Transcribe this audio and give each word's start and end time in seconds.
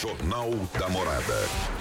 Jornal 0.00 0.50
da 0.78 0.88
Morada. 0.88 1.34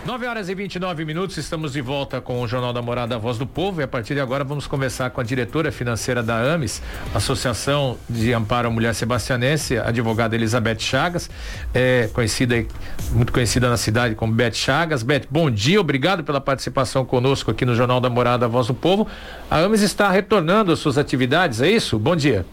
9 0.06 0.28
horas 0.28 0.50
e 0.50 0.54
29 0.54 1.06
minutos, 1.06 1.38
estamos 1.38 1.72
de 1.72 1.80
volta 1.80 2.20
com 2.20 2.42
o 2.42 2.48
Jornal 2.50 2.74
da 2.74 2.82
Morada, 2.82 3.16
a 3.16 3.18
Voz 3.18 3.38
do 3.38 3.48
Povo, 3.48 3.80
e 3.80 3.84
a 3.86 3.88
partir 3.88 4.14
de 4.14 4.20
agora 4.20 4.44
vamos 4.44 4.68
conversar 4.68 5.10
com 5.12 5.22
a 5.22 5.24
diretora 5.24 5.72
financeira 5.72 6.22
da 6.22 6.54
AMES, 6.54 6.82
Associação 7.16 7.98
de 8.10 8.34
Amparo 8.34 8.68
à 8.68 8.72
Mulher 8.72 8.94
Sebastianense, 8.94 9.78
a 9.78 9.88
advogada 9.88 10.36
Elizabeth 10.36 10.80
Chagas, 10.80 11.30
é, 11.74 12.10
conhecida, 12.12 12.66
muito 13.12 13.32
conhecida 13.32 13.70
na 13.70 13.78
cidade 13.78 14.16
como 14.16 14.34
Beth 14.34 14.52
Chagas. 14.54 15.02
Beth, 15.02 15.24
bom 15.30 15.50
dia, 15.50 15.80
obrigado 15.80 16.22
pela 16.22 16.42
participação 16.42 17.06
conosco 17.06 17.50
aqui 17.52 17.64
no 17.64 17.74
Jornal 17.74 18.02
da 18.02 18.10
Morada, 18.10 18.48
a 18.48 18.50
Voz 18.50 18.68
do 18.68 18.74
Povo. 18.74 19.08
A 19.50 19.60
AMES 19.60 19.82
está 19.82 20.12
retornando 20.12 20.74
às 20.74 20.80
suas 20.80 20.98
atividades, 20.98 21.62
é 21.62 21.72
isso? 21.72 21.98
Bom 21.98 22.18
dia. 22.18 22.46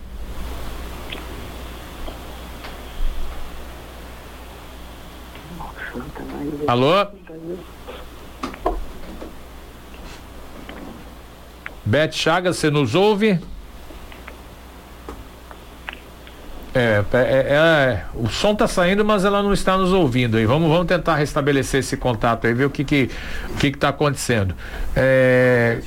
Alô? 6.67 7.07
Beth 11.85 12.13
Chagas, 12.13 12.57
você 12.57 12.71
nos 12.71 12.95
ouve? 12.95 13.39
É, 16.75 17.03
é, 17.13 17.19
é, 17.23 18.05
o 18.15 18.29
som 18.29 18.53
está 18.53 18.67
saindo, 18.67 19.05
mas 19.05 19.25
ela 19.25 19.43
não 19.43 19.53
está 19.53 19.79
nos 19.79 19.93
ouvindo 19.93 20.37
aí. 20.37 20.45
Vamos, 20.45 20.69
vamos 20.69 20.87
tentar 20.87 21.15
restabelecer 21.15 21.81
esse 21.81 21.97
contato 21.97 22.47
aí, 22.47 22.53
ver 22.53 22.67
o 22.67 22.71
que 22.71 22.85
que 22.85 23.11
que 23.59 23.69
está 23.69 23.89
acontecendo. 23.89 24.55
É, 24.95 25.81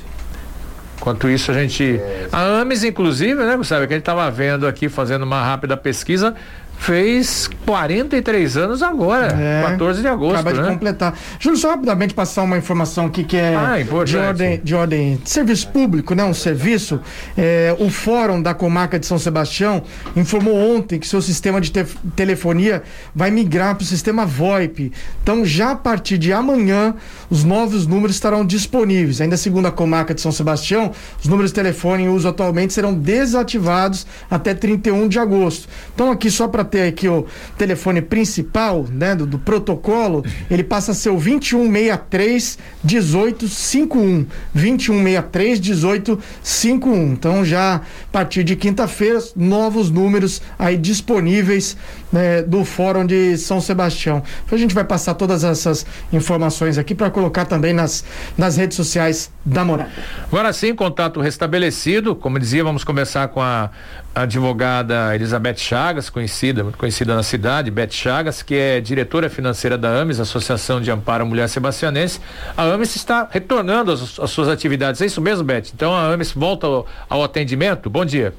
enquanto 0.98 1.28
isso 1.28 1.52
a 1.52 1.54
gente, 1.54 2.00
a 2.32 2.60
AMES 2.60 2.84
inclusive, 2.84 3.34
né, 3.34 3.56
Gustavo, 3.56 3.86
que 3.86 3.92
a 3.92 3.96
gente 3.96 4.02
estava 4.02 4.28
vendo 4.30 4.66
aqui 4.66 4.88
fazendo 4.88 5.22
uma 5.22 5.44
rápida 5.44 5.76
pesquisa, 5.76 6.34
fez 6.80 7.48
43 7.66 8.56
anos 8.56 8.82
agora, 8.82 9.26
é, 9.38 9.62
14 9.72 10.00
de 10.00 10.08
agosto. 10.08 10.34
Acaba 10.34 10.52
de 10.54 10.62
né? 10.62 10.68
completar. 10.70 11.14
Júlio, 11.38 11.58
só 11.58 11.70
rapidamente 11.70 12.14
passar 12.14 12.42
uma 12.42 12.56
informação 12.56 13.04
aqui 13.04 13.22
que 13.22 13.36
é 13.36 13.54
ah, 13.54 14.02
de, 14.02 14.16
ordem, 14.16 14.60
de 14.64 14.74
ordem 14.74 15.20
de 15.22 15.28
serviço 15.28 15.68
público, 15.68 16.14
né? 16.14 16.24
Um 16.24 16.32
serviço. 16.32 16.98
É, 17.36 17.76
o 17.78 17.90
Fórum 17.90 18.40
da 18.40 18.54
Comarca 18.54 18.98
de 18.98 19.04
São 19.04 19.18
Sebastião 19.18 19.82
informou 20.16 20.56
ontem 20.56 20.98
que 20.98 21.06
seu 21.06 21.20
sistema 21.20 21.60
de 21.60 21.70
te 21.70 21.84
telefonia 22.16 22.82
vai 23.14 23.30
migrar 23.30 23.74
para 23.74 23.82
o 23.82 23.86
sistema 23.86 24.24
VoIP. 24.24 24.90
Então, 25.22 25.44
já 25.44 25.72
a 25.72 25.76
partir 25.76 26.16
de 26.16 26.32
amanhã, 26.32 26.94
os 27.28 27.44
novos 27.44 27.86
números 27.86 28.16
estarão 28.16 28.44
disponíveis. 28.44 29.20
Ainda 29.20 29.36
segundo 29.36 29.66
a 29.66 29.70
Comarca 29.70 30.14
de 30.14 30.22
São 30.22 30.32
Sebastião, 30.32 30.92
os 31.20 31.28
números 31.28 31.50
de 31.50 31.56
telefone 31.56 32.04
em 32.04 32.08
uso 32.08 32.26
atualmente 32.26 32.72
serão 32.72 32.94
desativados 32.94 34.06
até 34.30 34.54
31 34.54 35.08
de 35.08 35.18
agosto. 35.18 35.68
Então, 35.94 36.10
aqui 36.10 36.30
só 36.30 36.48
para 36.48 36.69
ter 36.70 36.88
aqui 36.88 37.08
o 37.08 37.26
telefone 37.58 38.00
principal, 38.00 38.86
né, 38.90 39.14
do, 39.14 39.26
do 39.26 39.38
protocolo, 39.38 40.24
ele 40.50 40.62
passa 40.62 40.92
a 40.92 40.94
ser 40.94 41.10
o 41.10 41.18
2163 41.18 42.58
1851. 42.84 44.26
2163 44.54 45.60
1851. 45.60 47.12
Então 47.12 47.44
já 47.44 47.76
a 47.76 47.82
partir 48.12 48.44
de 48.44 48.56
quinta-feira, 48.56 49.18
novos 49.36 49.90
números 49.90 50.40
aí 50.58 50.76
disponíveis 50.76 51.76
né, 52.12 52.42
do 52.42 52.64
Fórum 52.64 53.06
de 53.06 53.36
São 53.36 53.60
Sebastião. 53.60 54.22
A 54.50 54.56
gente 54.56 54.74
vai 54.74 54.84
passar 54.84 55.14
todas 55.14 55.44
essas 55.44 55.86
informações 56.12 56.78
aqui 56.78 56.94
para 56.94 57.10
colocar 57.10 57.44
também 57.44 57.72
nas, 57.72 58.04
nas 58.36 58.56
redes 58.56 58.76
sociais 58.76 59.30
da 59.44 59.64
Morada. 59.64 59.90
Agora 60.26 60.52
sim, 60.52 60.74
contato 60.74 61.20
restabelecido. 61.20 62.14
Como 62.14 62.38
dizia, 62.38 62.62
vamos 62.62 62.84
começar 62.84 63.28
com 63.28 63.40
a 63.40 63.70
advogada 64.14 65.14
Elizabeth 65.14 65.56
Chagas, 65.56 66.10
conhecida, 66.10 66.59
muito 66.62 66.78
conhecida 66.78 67.14
na 67.14 67.22
cidade, 67.22 67.70
Beth 67.70 67.90
Chagas, 67.90 68.42
que 68.42 68.54
é 68.54 68.80
diretora 68.80 69.28
financeira 69.28 69.76
da 69.76 70.00
AMES, 70.00 70.20
Associação 70.20 70.80
de 70.80 70.90
Amparo 70.90 71.22
à 71.22 71.26
Mulher 71.26 71.48
Sebastianense. 71.48 72.20
A 72.56 72.64
AMES 72.64 72.96
está 72.96 73.28
retornando 73.30 73.92
às, 73.92 74.30
suas 74.30 74.48
atividades. 74.48 75.00
É 75.00 75.06
isso 75.06 75.20
mesmo, 75.20 75.44
Beth? 75.44 75.70
Então 75.74 75.94
a 75.94 76.12
AMES 76.12 76.32
volta 76.32 76.66
ao, 76.66 76.86
ao 77.08 77.22
atendimento. 77.22 77.88
Bom 77.90 78.04
dia. 78.04 78.32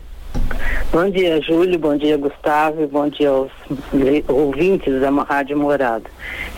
Bom 0.91 1.09
dia, 1.09 1.41
Júlio. 1.41 1.79
Bom 1.79 1.95
dia, 1.95 2.18
Gustavo. 2.18 2.88
Bom 2.88 3.07
dia 3.09 3.29
aos 3.29 3.51
ouvintes 4.28 5.00
da 5.00 5.09
Rádio 5.09 5.57
Morada. 5.57 6.06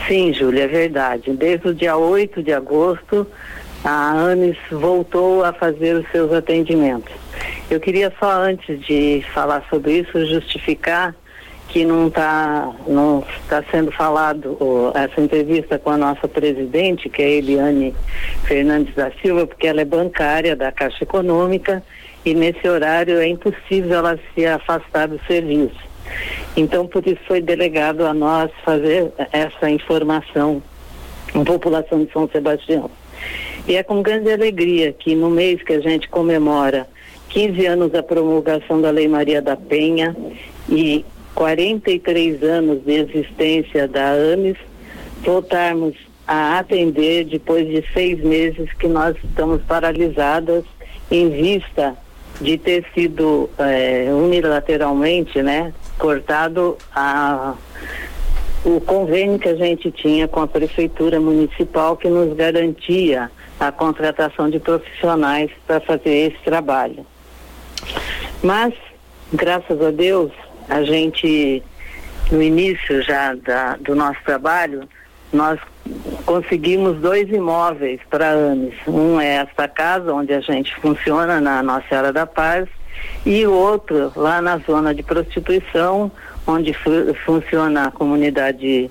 Sim, 0.07 0.33
Júlio, 0.33 0.61
é 0.61 0.67
verdade. 0.67 1.31
Desde 1.33 1.67
o 1.67 1.73
dia 1.73 1.95
8 1.95 2.41
de 2.41 2.51
agosto, 2.51 3.27
a 3.83 4.11
ANES 4.11 4.57
voltou 4.71 5.43
a 5.43 5.53
fazer 5.53 5.95
os 5.95 6.11
seus 6.11 6.31
atendimentos. 6.31 7.13
Eu 7.69 7.79
queria 7.79 8.11
só, 8.19 8.41
antes 8.41 8.79
de 8.85 9.23
falar 9.33 9.63
sobre 9.69 9.99
isso, 9.99 10.25
justificar 10.25 11.15
que 11.73 11.83
não 11.83 12.07
está 12.07 12.71
não 12.87 13.25
está 13.41 13.63
sendo 13.71 13.91
falado 13.91 14.55
essa 14.93 15.19
entrevista 15.19 15.79
com 15.79 15.89
a 15.89 15.97
nossa 15.97 16.27
presidente, 16.27 17.09
que 17.09 17.23
é 17.23 17.31
Eliane 17.31 17.95
Fernandes 18.43 18.93
da 18.93 19.09
Silva, 19.19 19.47
porque 19.47 19.65
ela 19.65 19.81
é 19.81 19.85
bancária 19.85 20.55
da 20.55 20.71
Caixa 20.71 21.03
Econômica 21.03 21.83
e 22.23 22.35
nesse 22.35 22.69
horário 22.69 23.17
é 23.17 23.27
impossível 23.27 23.97
ela 23.97 24.19
se 24.35 24.45
afastar 24.45 25.07
do 25.07 25.19
serviço. 25.25 25.81
Então, 26.55 26.85
por 26.85 27.07
isso 27.07 27.21
foi 27.27 27.41
delegado 27.41 28.05
a 28.05 28.13
nós 28.13 28.51
fazer 28.63 29.11
essa 29.31 29.67
informação 29.67 30.61
à 31.33 31.43
população 31.43 32.05
de 32.05 32.13
São 32.13 32.29
Sebastião. 32.29 32.91
E 33.67 33.75
é 33.75 33.81
com 33.81 34.03
grande 34.03 34.31
alegria 34.31 34.93
que 34.93 35.15
no 35.15 35.31
mês 35.31 35.63
que 35.63 35.73
a 35.73 35.79
gente 35.79 36.07
comemora 36.07 36.87
15 37.29 37.65
anos 37.65 37.91
da 37.91 38.03
promulgação 38.03 38.79
da 38.79 38.91
Lei 38.91 39.07
Maria 39.07 39.41
da 39.41 39.55
Penha 39.55 40.15
e 40.69 41.03
43 41.35 42.43
anos 42.43 42.83
de 42.83 42.93
existência 42.93 43.87
da 43.87 44.11
AMES, 44.11 44.57
voltarmos 45.23 45.95
a 46.27 46.59
atender 46.59 47.25
depois 47.25 47.67
de 47.67 47.83
seis 47.93 48.19
meses 48.23 48.71
que 48.73 48.87
nós 48.87 49.15
estamos 49.23 49.61
paralisadas 49.63 50.63
em 51.11 51.29
vista 51.29 51.95
de 52.39 52.57
ter 52.57 52.85
sido 52.93 53.49
é, 53.57 54.07
unilateralmente, 54.11 55.41
né, 55.41 55.73
cortado 55.97 56.77
a, 56.95 57.53
o 58.65 58.79
convênio 58.81 59.37
que 59.37 59.49
a 59.49 59.55
gente 59.55 59.91
tinha 59.91 60.27
com 60.27 60.41
a 60.41 60.47
prefeitura 60.47 61.19
municipal 61.19 61.95
que 61.97 62.09
nos 62.09 62.35
garantia 62.35 63.29
a 63.59 63.71
contratação 63.71 64.49
de 64.49 64.59
profissionais 64.59 65.51
para 65.67 65.79
fazer 65.79 66.31
esse 66.31 66.43
trabalho. 66.43 67.05
Mas, 68.41 68.73
graças 69.31 69.81
a 69.81 69.91
Deus, 69.91 70.31
a 70.69 70.83
gente, 70.83 71.63
no 72.31 72.41
início 72.41 73.01
já 73.01 73.35
da, 73.35 73.75
do 73.77 73.95
nosso 73.95 74.19
trabalho, 74.25 74.87
nós 75.31 75.59
conseguimos 76.25 76.99
dois 76.99 77.29
imóveis 77.29 77.99
para 78.09 78.27
anos. 78.27 78.73
Um 78.87 79.19
é 79.19 79.35
esta 79.37 79.67
casa 79.67 80.13
onde 80.13 80.33
a 80.33 80.39
gente 80.39 80.73
funciona 80.75 81.41
na 81.41 81.63
Nossa 81.63 81.87
Senhora 81.89 82.13
da 82.13 82.25
Paz 82.25 82.67
e 83.25 83.45
outro 83.45 84.11
lá 84.15 84.41
na 84.41 84.57
zona 84.59 84.93
de 84.93 85.03
prostituição, 85.03 86.11
onde 86.45 86.75
funciona 87.25 87.87
a 87.87 87.91
comunidade 87.91 88.89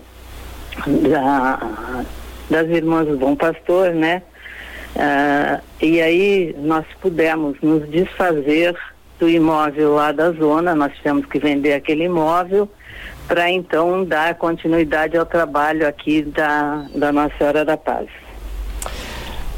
da, 0.87 2.05
das 2.51 2.69
Irmãs 2.69 3.07
do 3.07 3.17
Bom 3.17 3.37
Pastor, 3.37 3.93
né? 3.95 4.23
Uh, 4.95 5.63
e 5.81 6.03
aí 6.03 6.55
nós 6.59 6.85
pudemos 7.01 7.57
nos 7.63 7.89
desfazer 7.89 8.77
do 9.23 9.29
imóvel 9.29 9.95
lá 9.95 10.11
da 10.11 10.33
zona, 10.33 10.75
nós 10.75 10.93
tivemos 10.97 11.25
que 11.27 11.39
vender 11.39 11.75
aquele 11.75 12.07
imóvel 12.07 12.69
para 13.29 13.49
então 13.49 14.05
dar 14.05 14.35
continuidade 14.35 15.17
ao 15.17 15.25
trabalho 15.25 15.87
aqui 15.87 16.23
da, 16.23 16.87
da 16.93 17.13
Nossa 17.13 17.33
Senhora 17.39 17.65
da 17.65 17.77
Paz. 17.77 18.09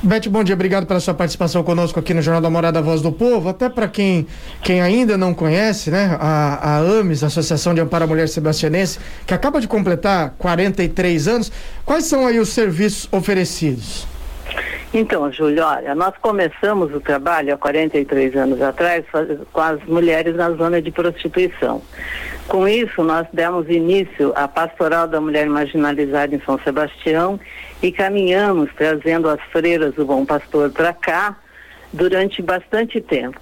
Beth, 0.02 0.28
bom 0.28 0.44
dia, 0.44 0.54
obrigado 0.54 0.84
pela 0.84 1.00
sua 1.00 1.14
participação 1.14 1.62
conosco 1.62 1.98
aqui 1.98 2.12
no 2.12 2.20
Jornal 2.20 2.42
da 2.42 2.50
Morada 2.50 2.82
Voz 2.82 3.00
do 3.00 3.10
Povo. 3.10 3.48
Até 3.48 3.70
para 3.70 3.88
quem, 3.88 4.26
quem 4.62 4.82
ainda 4.82 5.16
não 5.16 5.32
conhece, 5.32 5.90
né, 5.90 6.14
a, 6.20 6.76
a 6.76 6.78
AMES, 6.80 7.24
Associação 7.24 7.72
de 7.72 7.80
Amparo 7.80 8.04
à 8.04 8.06
Mulher 8.06 8.28
Sebastianense, 8.28 8.98
que 9.26 9.32
acaba 9.32 9.62
de 9.62 9.66
completar 9.66 10.34
43 10.36 11.26
anos, 11.26 11.50
quais 11.86 12.04
são 12.04 12.26
aí 12.26 12.38
os 12.38 12.50
serviços 12.50 13.08
oferecidos? 13.10 14.06
Então, 14.96 15.30
Júlio, 15.32 15.64
olha, 15.64 15.92
nós 15.92 16.14
começamos 16.22 16.94
o 16.94 17.00
trabalho 17.00 17.52
há 17.52 17.56
43 17.58 18.36
anos 18.36 18.62
atrás 18.62 19.04
com 19.52 19.60
as 19.60 19.82
mulheres 19.86 20.36
na 20.36 20.52
zona 20.52 20.80
de 20.80 20.92
prostituição. 20.92 21.82
Com 22.46 22.68
isso, 22.68 23.02
nós 23.02 23.26
demos 23.32 23.68
início 23.68 24.32
à 24.36 24.46
Pastoral 24.46 25.08
da 25.08 25.20
Mulher 25.20 25.48
Marginalizada 25.48 26.36
em 26.36 26.40
São 26.42 26.60
Sebastião 26.60 27.40
e 27.82 27.90
caminhamos 27.90 28.70
trazendo 28.76 29.28
as 29.28 29.40
freiras 29.50 29.94
do 29.94 30.06
Bom 30.06 30.24
Pastor 30.24 30.70
para 30.70 30.92
cá 30.92 31.36
durante 31.92 32.40
bastante 32.40 33.00
tempo. 33.00 33.40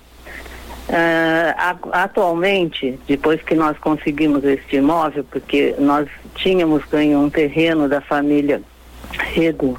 Uh, 0.88 1.90
atualmente, 1.92 2.98
depois 3.06 3.42
que 3.42 3.54
nós 3.54 3.76
conseguimos 3.76 4.42
este 4.42 4.76
imóvel, 4.76 5.22
porque 5.24 5.74
nós 5.78 6.08
tínhamos 6.34 6.82
ganho 6.86 7.18
um 7.18 7.28
terreno 7.28 7.90
da 7.90 8.00
família 8.00 8.62
Rego 9.18 9.78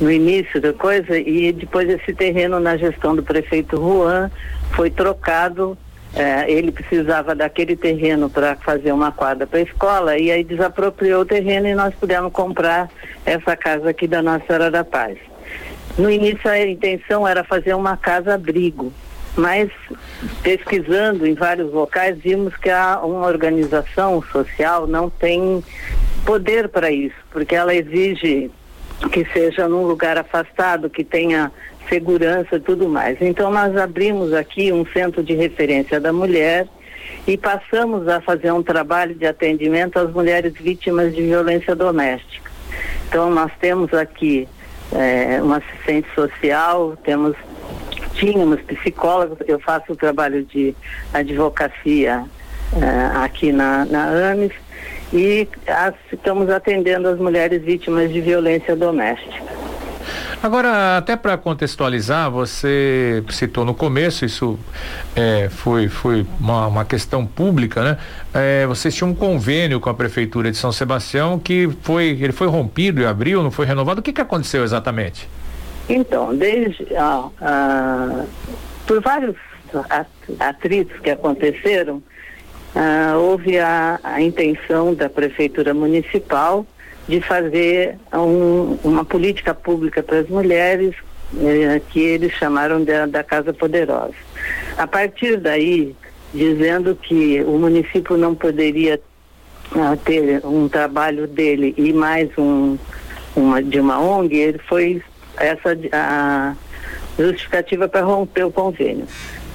no 0.00 0.10
início 0.10 0.60
da 0.60 0.72
coisa 0.72 1.18
e 1.18 1.52
depois 1.52 1.88
esse 1.88 2.12
terreno 2.14 2.60
na 2.60 2.76
gestão 2.76 3.16
do 3.16 3.22
prefeito 3.22 3.76
Juan 3.76 4.30
foi 4.72 4.90
trocado 4.90 5.76
é, 6.14 6.50
ele 6.50 6.72
precisava 6.72 7.34
daquele 7.34 7.76
terreno 7.76 8.30
para 8.30 8.56
fazer 8.56 8.90
uma 8.90 9.12
quadra 9.12 9.46
para 9.46 9.58
a 9.58 9.62
escola 9.62 10.18
e 10.18 10.30
aí 10.30 10.42
desapropriou 10.42 11.22
o 11.22 11.26
terreno 11.26 11.66
e 11.66 11.74
nós 11.74 11.94
pudemos 11.94 12.32
comprar 12.32 12.88
essa 13.24 13.54
casa 13.54 13.90
aqui 13.90 14.06
da 14.06 14.22
Nossa 14.22 14.46
Senhora 14.46 14.70
da 14.70 14.82
Paz. 14.82 15.18
No 15.98 16.10
início 16.10 16.48
a 16.48 16.58
intenção 16.58 17.28
era 17.28 17.44
fazer 17.44 17.74
uma 17.74 17.98
casa 17.98 18.34
abrigo, 18.34 18.90
mas 19.36 19.70
pesquisando 20.42 21.26
em 21.26 21.34
vários 21.34 21.70
locais 21.70 22.16
vimos 22.18 22.56
que 22.56 22.70
a, 22.70 23.00
uma 23.02 23.26
organização 23.26 24.22
social 24.32 24.86
não 24.86 25.10
tem 25.10 25.62
poder 26.24 26.68
para 26.70 26.90
isso, 26.90 27.16
porque 27.30 27.54
ela 27.54 27.74
exige 27.74 28.50
que 29.12 29.26
seja 29.32 29.68
num 29.68 29.86
lugar 29.86 30.16
afastado, 30.18 30.88
que 30.88 31.04
tenha 31.04 31.52
segurança 31.88 32.56
e 32.56 32.60
tudo 32.60 32.88
mais. 32.88 33.20
Então 33.20 33.50
nós 33.50 33.76
abrimos 33.76 34.32
aqui 34.32 34.72
um 34.72 34.84
centro 34.86 35.22
de 35.22 35.34
referência 35.34 36.00
da 36.00 36.12
mulher 36.12 36.66
e 37.26 37.36
passamos 37.36 38.08
a 38.08 38.20
fazer 38.20 38.52
um 38.52 38.62
trabalho 38.62 39.14
de 39.14 39.26
atendimento 39.26 39.98
às 39.98 40.10
mulheres 40.12 40.52
vítimas 40.54 41.14
de 41.14 41.22
violência 41.22 41.74
doméstica. 41.74 42.50
Então 43.08 43.30
nós 43.30 43.50
temos 43.60 43.92
aqui 43.94 44.48
é, 44.92 45.40
uma 45.42 45.58
assistente 45.58 46.08
social, 46.14 46.96
temos 47.04 47.36
tínhamos 48.14 48.60
psicólogos, 48.62 49.38
eu 49.46 49.60
faço 49.60 49.92
o 49.92 49.96
trabalho 49.96 50.42
de 50.42 50.74
advocacia 51.12 52.24
é, 52.74 53.16
aqui 53.22 53.52
na, 53.52 53.84
na 53.84 54.30
AMES 54.32 54.52
e 55.12 55.48
as, 55.66 55.94
estamos 56.12 56.50
atendendo 56.50 57.08
as 57.08 57.18
mulheres 57.18 57.62
vítimas 57.62 58.12
de 58.12 58.20
violência 58.20 58.74
doméstica. 58.74 59.56
Agora, 60.42 60.98
até 60.98 61.16
para 61.16 61.36
contextualizar, 61.36 62.30
você 62.30 63.24
citou 63.30 63.64
no 63.64 63.74
começo, 63.74 64.24
isso 64.24 64.58
é, 65.16 65.48
foi, 65.48 65.88
foi 65.88 66.26
uma, 66.38 66.66
uma, 66.66 66.84
questão 66.84 67.26
pública, 67.26 67.82
né? 67.82 67.98
É, 68.32 68.66
vocês 68.66 68.94
tinham 68.94 69.10
um 69.10 69.14
convênio 69.14 69.80
com 69.80 69.90
a 69.90 69.94
Prefeitura 69.94 70.50
de 70.50 70.56
São 70.56 70.70
Sebastião 70.70 71.38
que 71.38 71.68
foi, 71.82 72.10
ele 72.20 72.32
foi 72.32 72.46
rompido 72.46 73.00
em 73.00 73.06
abril, 73.06 73.42
não 73.42 73.50
foi 73.50 73.66
renovado. 73.66 74.00
O 74.00 74.02
que, 74.02 74.12
que 74.12 74.20
aconteceu 74.20 74.62
exatamente? 74.62 75.28
Então, 75.88 76.36
desde 76.36 76.86
ah, 76.96 77.28
ah, 77.40 78.24
por 78.86 79.00
vários 79.00 79.36
atritos 80.38 80.98
que 81.00 81.10
aconteceram, 81.10 82.02
ah, 82.76 83.16
houve 83.16 83.58
a, 83.58 83.98
a 84.04 84.20
intenção 84.20 84.94
da 84.94 85.08
Prefeitura 85.08 85.72
Municipal 85.72 86.66
de 87.08 87.20
fazer 87.20 87.96
um, 88.12 88.78
uma 88.84 89.04
política 89.04 89.54
pública 89.54 90.02
para 90.02 90.18
as 90.18 90.28
mulheres 90.28 90.94
eh, 91.40 91.80
que 91.90 92.00
eles 92.00 92.32
chamaram 92.32 92.84
de, 92.84 93.06
da 93.06 93.24
Casa 93.24 93.52
Poderosa. 93.54 94.14
A 94.76 94.86
partir 94.86 95.38
daí, 95.38 95.96
dizendo 96.34 96.94
que 96.94 97.42
o 97.44 97.58
município 97.58 98.16
não 98.16 98.34
poderia 98.34 99.00
ah, 99.74 99.96
ter 100.04 100.44
um 100.44 100.68
trabalho 100.68 101.26
dele 101.26 101.74
e 101.78 101.92
mais 101.92 102.28
um 102.36 102.76
uma, 103.34 103.62
de 103.62 103.78
uma 103.78 104.00
ONG, 104.00 104.34
ele 104.34 104.58
foi 104.58 105.02
essa 105.36 105.76
a 105.92 106.54
justificativa 107.18 107.86
para 107.88 108.00
romper 108.00 108.44
o 108.44 108.50
convênio. 108.50 109.06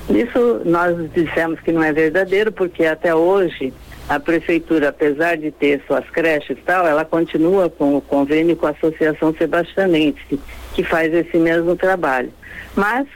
Isso 0.09 0.62
nós 0.65 0.95
dissemos 1.13 1.59
que 1.59 1.71
não 1.71 1.83
é 1.83 1.94
verdadeiro, 1.94 2.51
porque 2.51 2.86
até 2.86 3.13
hoje 3.13 3.74
a 4.09 4.19
prefeitura, 4.19 4.89
apesar 4.89 5.38
de 5.38 5.51
ter 5.51 5.81
suas 5.88 6.09
creches 6.09 6.57
e 6.57 6.62
tal, 6.62 6.86
ela 6.86 7.06
continua 7.06 7.69
com 7.69 7.95
o 7.95 8.01
convênio 8.01 8.56
com 8.56 8.68
a 8.68 8.71
Associação 8.71 9.33
Sebastianense, 9.33 10.39
que 10.74 10.83
faz 10.83 11.13
esse 11.13 11.38
mesmo 11.38 11.75
trabalho. 11.75 12.30
Mas, 12.75 13.07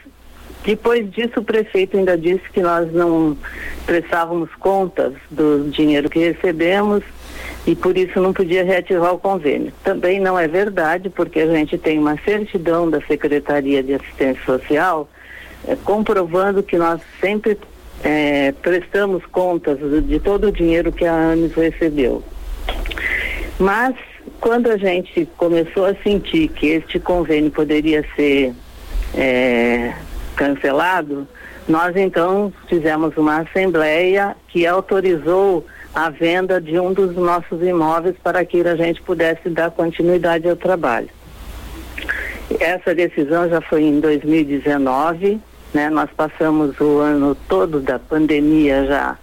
depois 0.64 1.10
disso, 1.12 1.40
o 1.40 1.44
prefeito 1.44 1.98
ainda 1.98 2.18
disse 2.18 2.44
que 2.54 2.62
nós 2.62 2.92
não 2.94 3.38
prestávamos 3.86 4.50
contas 4.56 5.14
do 5.30 5.70
dinheiro 5.70 6.10
que 6.10 6.20
recebemos 6.20 7.04
e 7.68 7.76
por 7.76 7.98
isso 7.98 8.22
não 8.22 8.32
podia 8.32 8.64
reativar 8.64 9.14
o 9.14 9.20
convênio. 9.20 9.74
Também 9.84 10.20
não 10.20 10.38
é 10.38 10.48
verdade, 10.48 11.10
porque 11.10 11.42
a 11.42 11.48
gente 11.48 11.78
tem 11.78 12.00
uma 12.00 12.18
certidão 12.24 12.90
da 12.90 13.02
Secretaria 13.02 13.84
de 13.84 13.96
Assistência 13.96 14.44
Social 14.46 15.10
é, 15.68 15.76
comprovando 15.76 16.64
que 16.64 16.78
nós 16.78 17.02
sempre 17.20 17.58
é, 18.04 18.54
prestamos 18.62 19.26
contas 19.26 19.78
de 20.06 20.20
todo 20.20 20.48
o 20.48 20.52
dinheiro 20.52 20.92
que 20.92 21.06
a 21.06 21.14
ANES 21.14 21.54
recebeu. 21.54 22.24
Mas, 23.58 23.96
quando 24.40 24.70
a 24.70 24.78
gente 24.78 25.28
começou 25.38 25.86
a 25.86 25.96
sentir 25.96 26.50
que 26.50 26.68
este 26.68 27.00
convênio 27.00 27.52
poderia 27.52 28.06
ser 28.16 28.54
é, 29.14 29.94
cancelado, 30.36 31.28
nós 31.68 31.96
então 31.96 32.54
fizemos 32.68 33.18
uma 33.18 33.40
assembleia 33.40 34.36
que 34.50 34.68
autorizou 34.68 35.66
a 35.94 36.10
venda 36.10 36.60
de 36.60 36.78
um 36.78 36.94
dos 36.94 37.16
nossos 37.16 37.62
imóveis 37.64 38.16
para 38.22 38.44
que 38.46 38.62
a 38.62 38.76
gente 38.76 39.02
pudesse 39.02 39.50
dar 39.50 39.72
continuidade 39.72 40.48
ao 40.48 40.56
trabalho. 40.56 41.10
Essa 42.60 42.94
decisão 42.94 43.50
já 43.50 43.62
foi 43.62 43.84
em 43.84 44.00
2019 44.00 45.40
né? 45.76 45.90
Nós 45.90 46.10
passamos 46.16 46.80
o 46.80 47.00
ano 47.00 47.36
todo 47.48 47.82
da 47.82 48.00
pandemia 48.00 48.86
já 48.86 49.18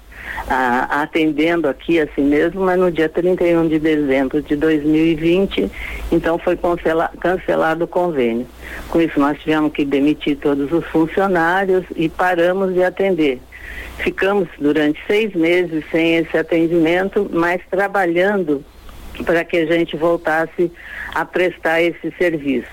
a, 0.47 1.03
atendendo 1.03 1.67
aqui 1.67 1.99
assim 1.99 2.23
mesmo, 2.23 2.61
mas 2.61 2.79
no 2.79 2.93
dia 2.93 3.09
31 3.09 3.69
de 3.69 3.79
dezembro 3.79 4.43
de 4.43 4.55
2020, 4.55 5.71
então 6.13 6.39
foi 6.39 6.57
cancela, 6.57 7.11
cancelado 7.19 7.85
o 7.85 7.89
convênio. 7.89 8.47
Com 8.91 9.01
isso 9.01 9.19
nós 9.19 9.39
tivemos 9.41 9.73
que 9.73 9.85
demitir 9.85 10.37
todos 10.37 10.71
os 10.71 10.85
funcionários 10.89 11.85
e 11.97 12.09
paramos 12.09 12.75
de 12.75 12.85
atender. 12.85 13.41
Ficamos 13.99 14.49
durante 14.59 15.01
seis 15.07 15.35
meses 15.35 15.85
sem 15.91 16.17
esse 16.17 16.37
atendimento, 16.37 17.29
mas 17.33 17.61
trabalhando 17.71 18.63
para 19.25 19.45
que 19.45 19.57
a 19.57 19.67
gente 19.67 19.97
voltasse 19.97 20.71
a 21.15 21.25
prestar 21.25 21.83
esse 21.83 22.13
serviço. 22.19 22.71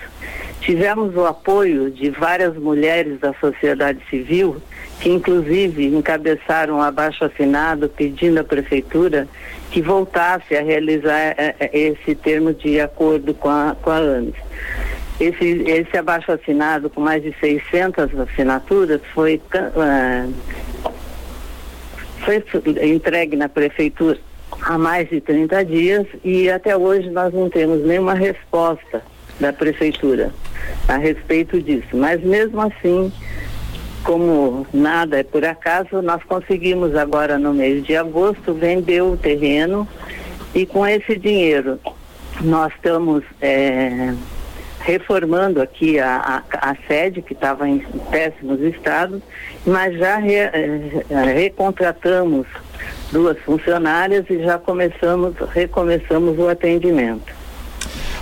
Tivemos 0.70 1.16
o 1.16 1.26
apoio 1.26 1.90
de 1.90 2.12
várias 2.12 2.56
mulheres 2.56 3.20
da 3.20 3.34
sociedade 3.34 4.00
civil, 4.08 4.62
que 5.02 5.10
inclusive 5.10 5.88
encabeçaram 5.88 6.76
um 6.76 6.82
abaixo 6.84 7.26
assinado 7.26 7.90
pedindo 7.90 8.40
à 8.40 8.44
prefeitura 8.44 9.28
que 9.72 9.82
voltasse 9.82 10.56
a 10.56 10.62
realizar 10.62 11.18
é, 11.18 11.56
é, 11.60 11.76
esse 11.76 12.14
termo 12.14 12.54
de 12.54 12.80
acordo 12.80 13.34
com 13.34 13.50
a, 13.50 13.76
com 13.82 13.90
a 13.90 13.96
ANES. 13.96 14.36
Esse, 15.20 15.44
esse 15.44 15.98
abaixo 15.98 16.32
assinado, 16.32 16.88
com 16.88 17.02
mais 17.02 17.24
de 17.24 17.36
600 17.40 18.20
assinaturas, 18.20 19.02
foi, 19.12 19.42
uh, 19.56 20.32
foi 22.20 22.44
entregue 22.88 23.36
na 23.36 23.50
prefeitura 23.50 24.20
há 24.62 24.78
mais 24.78 25.10
de 25.10 25.20
30 25.20 25.66
dias 25.66 26.06
e 26.24 26.48
até 26.48 26.78
hoje 26.78 27.10
nós 27.10 27.34
não 27.34 27.50
temos 27.50 27.84
nenhuma 27.84 28.14
resposta 28.14 29.02
da 29.40 29.54
prefeitura 29.54 30.32
a 30.88 30.98
respeito 30.98 31.62
disso. 31.62 31.90
Mas 31.94 32.22
mesmo 32.22 32.62
assim, 32.62 33.12
como 34.04 34.66
nada 34.74 35.20
é 35.20 35.24
por 35.24 35.46
acaso, 35.46 36.02
nós 36.02 36.24
conseguimos 36.24 36.96
agora 36.96 37.38
no 37.38 37.54
mês 37.54 37.84
de 37.84 37.96
agosto 37.96 38.54
vender 38.54 39.02
o 39.02 39.18
terreno 39.18 39.88
e 40.54 40.66
com 40.66 40.86
esse 40.86 41.16
dinheiro 41.18 41.80
nós 42.42 42.74
estamos 42.74 43.24
é, 43.42 44.14
reformando 44.80 45.62
aqui 45.62 46.00
a, 46.00 46.44
a, 46.52 46.72
a 46.72 46.76
sede 46.88 47.22
que 47.22 47.34
estava 47.34 47.68
em 47.68 47.80
péssimos 48.10 48.62
estados, 48.62 49.22
mas 49.66 49.98
já 49.98 50.18
re, 50.18 50.36
é, 50.36 51.04
recontratamos 51.34 52.48
duas 53.12 53.38
funcionárias 53.40 54.26
e 54.30 54.40
já 54.44 54.58
começamos, 54.58 55.36
recomeçamos 55.54 56.38
o 56.40 56.48
atendimento. 56.48 57.34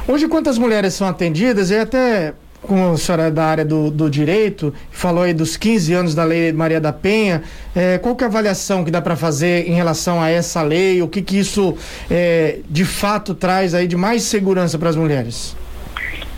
Hoje, 0.07 0.25
quantas 0.29 0.57
mulheres 0.57 0.93
são 0.93 1.05
atendidas? 1.05 1.69
E 1.69 1.75
até 1.75 2.33
como 2.61 2.93
a 2.93 2.97
senhora 2.97 3.23
é 3.23 3.31
da 3.31 3.43
área 3.43 3.65
do, 3.65 3.91
do 3.91 4.09
direito, 4.09 4.73
falou 4.89 5.23
aí 5.23 5.33
dos 5.33 5.57
15 5.57 5.93
anos 5.93 6.15
da 6.15 6.23
Lei 6.23 6.53
Maria 6.53 6.79
da 6.79 6.93
Penha, 6.93 7.43
é, 7.75 7.97
qual 7.97 8.15
que 8.15 8.23
é 8.23 8.27
a 8.27 8.29
avaliação 8.29 8.85
que 8.85 8.89
dá 8.89 9.01
para 9.01 9.17
fazer 9.17 9.67
em 9.67 9.73
relação 9.73 10.21
a 10.21 10.29
essa 10.29 10.61
lei? 10.61 11.01
O 11.01 11.09
que 11.09 11.21
que 11.21 11.37
isso 11.37 11.77
é, 12.09 12.59
de 12.69 12.85
fato 12.85 13.35
traz 13.35 13.73
aí 13.73 13.85
de 13.85 13.97
mais 13.97 14.23
segurança 14.23 14.79
para 14.79 14.87
as 14.87 14.95
mulheres? 14.95 15.57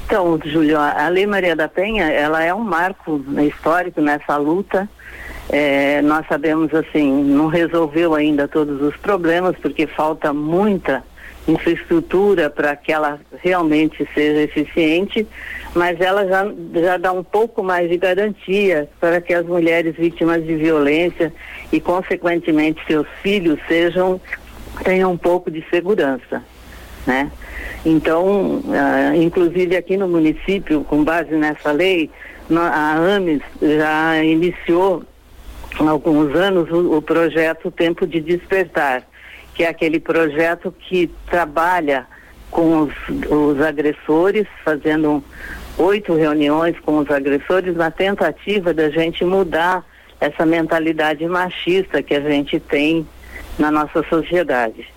Então, 0.07 0.39
Júlio, 0.43 0.79
a 0.79 1.07
Lei 1.07 1.27
Maria 1.27 1.55
da 1.55 1.67
Penha, 1.67 2.09
ela 2.09 2.43
é 2.43 2.51
um 2.51 2.63
marco 2.63 3.23
histórico 3.47 4.01
nessa 4.01 4.35
luta. 4.37 4.89
É, 5.47 6.01
nós 6.01 6.25
sabemos 6.27 6.73
assim, 6.73 7.23
não 7.23 7.45
resolveu 7.45 8.15
ainda 8.15 8.47
todos 8.47 8.81
os 8.81 8.97
problemas, 8.97 9.55
porque 9.61 9.85
falta 9.85 10.33
muita 10.33 11.03
infraestrutura 11.47 12.49
para 12.49 12.75
que 12.75 12.91
ela 12.91 13.19
realmente 13.41 14.07
seja 14.13 14.41
eficiente, 14.41 15.27
mas 15.73 15.99
ela 15.99 16.27
já, 16.27 16.45
já 16.81 16.97
dá 16.97 17.11
um 17.11 17.23
pouco 17.23 17.63
mais 17.63 17.89
de 17.89 17.97
garantia 17.97 18.89
para 18.99 19.19
que 19.21 19.33
as 19.33 19.45
mulheres 19.45 19.95
vítimas 19.95 20.45
de 20.45 20.55
violência 20.55 21.33
e, 21.71 21.79
consequentemente, 21.79 22.81
seus 22.87 23.07
filhos 23.21 23.59
sejam 23.67 24.19
tenham 24.83 25.11
um 25.11 25.17
pouco 25.17 25.51
de 25.51 25.63
segurança, 25.69 26.43
né? 27.05 27.31
Então, 27.85 28.59
uh, 28.59 29.15
inclusive 29.15 29.75
aqui 29.75 29.97
no 29.97 30.07
município, 30.07 30.83
com 30.83 31.03
base 31.03 31.31
nessa 31.35 31.71
lei, 31.71 32.09
a 32.57 32.95
AMES 33.15 33.41
já 33.61 34.23
iniciou 34.23 35.03
alguns 35.77 36.35
anos 36.35 36.69
o, 36.71 36.97
o 36.97 37.01
projeto 37.01 37.71
Tempo 37.71 38.07
de 38.07 38.19
Despertar, 38.19 39.03
que 39.59 39.65
é 39.65 39.67
aquele 39.67 39.99
projeto 39.99 40.73
que 40.87 41.11
trabalha 41.29 42.07
com 42.49 42.83
os, 42.83 42.93
os 43.29 43.59
agressores, 43.59 44.47
fazendo 44.63 45.21
oito 45.77 46.15
reuniões 46.15 46.79
com 46.79 46.99
os 46.99 47.11
agressores 47.11 47.75
na 47.75 47.91
tentativa 47.91 48.73
da 48.73 48.89
gente 48.89 49.25
mudar 49.25 49.83
essa 50.17 50.45
mentalidade 50.45 51.27
machista 51.27 52.01
que 52.01 52.15
a 52.15 52.21
gente 52.21 52.57
tem 52.57 53.05
na 53.57 53.69
nossa 53.69 54.01
sociedade. 54.07 54.87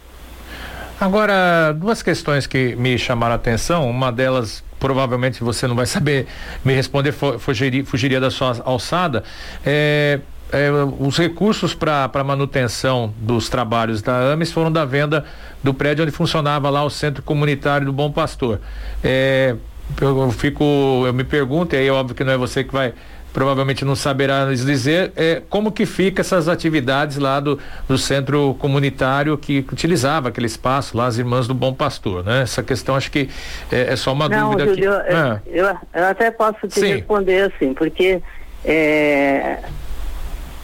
Agora, 1.01 1.73
duas 1.73 2.01
questões 2.01 2.47
que 2.47 2.77
me 2.77 2.97
chamaram 2.97 3.33
a 3.33 3.37
atenção, 3.37 3.91
uma 3.91 4.13
delas 4.13 4.63
provavelmente 4.79 5.43
você 5.43 5.67
não 5.67 5.75
vai 5.75 5.87
saber 5.87 6.29
me 6.65 6.73
responder, 6.73 7.11
fugiria, 7.11 7.85
fugiria 7.85 8.21
da 8.21 8.31
sua 8.31 8.63
alçada. 8.65 9.25
É, 9.67 10.21
é, 10.53 10.71
os 11.01 11.17
recursos 11.17 11.75
para 11.75 12.23
manutenção 12.25 13.13
dos 13.17 13.49
trabalhos 13.49 14.03
da 14.03 14.33
AMES 14.33 14.53
foram 14.53 14.71
da 14.71 14.85
venda 14.85 15.25
do 15.63 15.73
prédio 15.73 16.05
onde 16.05 16.13
funcionava 16.13 16.69
lá 16.69 16.85
o 16.85 16.91
Centro 16.91 17.23
Comunitário 17.23 17.87
do 17.87 17.93
Bom 17.93 18.13
Pastor. 18.13 18.61
É, 19.03 19.57
eu, 20.01 20.31
fico, 20.31 20.63
eu 21.07 21.13
me 21.13 21.25
pergunto, 21.25 21.75
e 21.75 21.79
aí 21.79 21.89
é 21.89 21.93
óbvio 21.93 22.15
que 22.15 22.23
não 22.23 22.33
é 22.33 22.37
você 22.37 22.63
que 22.63 22.73
vai 22.73 22.93
provavelmente 23.33 23.83
não 23.83 23.97
saberá 23.97 24.45
nos 24.45 24.63
dizer 24.65 25.11
é, 25.17 25.41
como 25.49 25.73
que 25.73 25.87
fica 25.87 26.21
essas 26.21 26.49
atividades 26.49 27.17
lá 27.17 27.41
do, 27.41 27.59
do 27.89 27.97
centro 27.97 28.55
comunitário 28.59 29.39
que 29.39 29.65
utilizava 29.73 30.29
aquele 30.29 30.47
espaço 30.47 30.97
lá, 30.97 31.07
as 31.07 31.17
irmãs 31.17 31.49
do 31.49 31.55
Bom 31.55 31.73
Pastor, 31.73 32.23
né? 32.23 32.43
Essa 32.43 32.63
questão 32.63 32.95
acho 32.95 33.11
que 33.11 33.31
é, 33.71 33.93
é 33.93 33.97
só 33.97 34.13
uma 34.13 34.29
não, 34.29 34.51
dúvida 34.51 34.69
Júlio, 34.69 34.77
que... 34.77 35.51
eu, 35.51 35.65
eu, 35.65 35.79
eu, 35.95 36.05
até 36.05 36.31
posso 36.31 36.69
te 36.69 36.81
Sim. 36.81 36.93
responder 36.95 37.51
assim, 37.51 37.73
porque 37.73 38.21
é, 38.65 39.61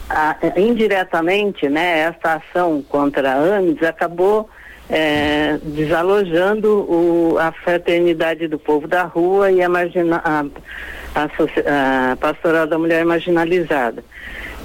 a, 0.09 0.35
indiretamente, 0.57 1.69
né, 1.69 1.99
essa 1.99 2.35
ação 2.35 2.83
contra 2.87 3.31
a 3.31 3.57
AMES 3.57 3.83
acabou 3.83 4.49
é, 4.89 5.59
desalojando 5.61 6.67
o, 6.89 7.37
a 7.37 7.51
fraternidade 7.51 8.47
do 8.47 8.57
povo 8.57 8.87
da 8.87 9.03
rua 9.03 9.51
e 9.51 9.61
a, 9.61 9.69
margina, 9.69 10.19
a, 10.23 10.45
a, 11.15 12.11
a 12.11 12.15
pastoral 12.15 12.65
da 12.65 12.77
mulher 12.77 13.05
marginalizada. 13.05 14.03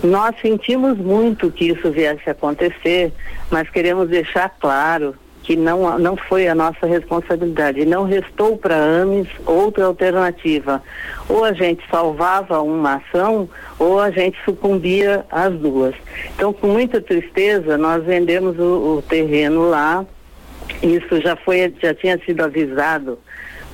Nós 0.03 0.35
sentimos 0.41 0.99
muito 0.99 1.51
que 1.51 1.67
isso 1.67 1.91
viesse 1.91 2.29
a 2.29 2.33
acontecer, 2.33 3.13
mas 3.51 3.69
queremos 3.69 4.09
deixar 4.09 4.49
claro 4.59 5.15
que 5.45 5.55
não, 5.55 5.99
não 5.99 6.17
foi 6.17 6.49
a 6.49 6.55
nossa 6.55 6.87
responsabilidade. 6.87 7.87
Não 7.87 8.05
restou 8.05 8.59
para 8.59 8.75
a 8.75 9.03
AMES 9.03 9.29
outra 9.47 9.85
alternativa. 9.85 10.83
Ou 11.29 11.45
a 11.45 11.53
gente 11.53 11.83
salvava 11.89 12.61
uma 12.61 12.97
ação, 12.97 13.49
ou 13.79 14.01
a 14.01 14.11
gente 14.11 14.37
sucumbia 14.45 15.25
às 15.31 15.53
duas. 15.53 15.95
Então, 16.35 16.53
com 16.53 16.67
muita 16.67 17.01
tristeza, 17.01 17.79
nós 17.79 18.03
vendemos 18.05 18.59
o, 18.59 18.97
o 18.97 19.03
terreno 19.03 19.71
lá 19.71 20.05
isso 20.83 21.21
já 21.21 21.37
foi, 21.37 21.73
já 21.83 21.95
tinha 21.95 22.19
sido 22.25 22.43
avisado 22.43 23.19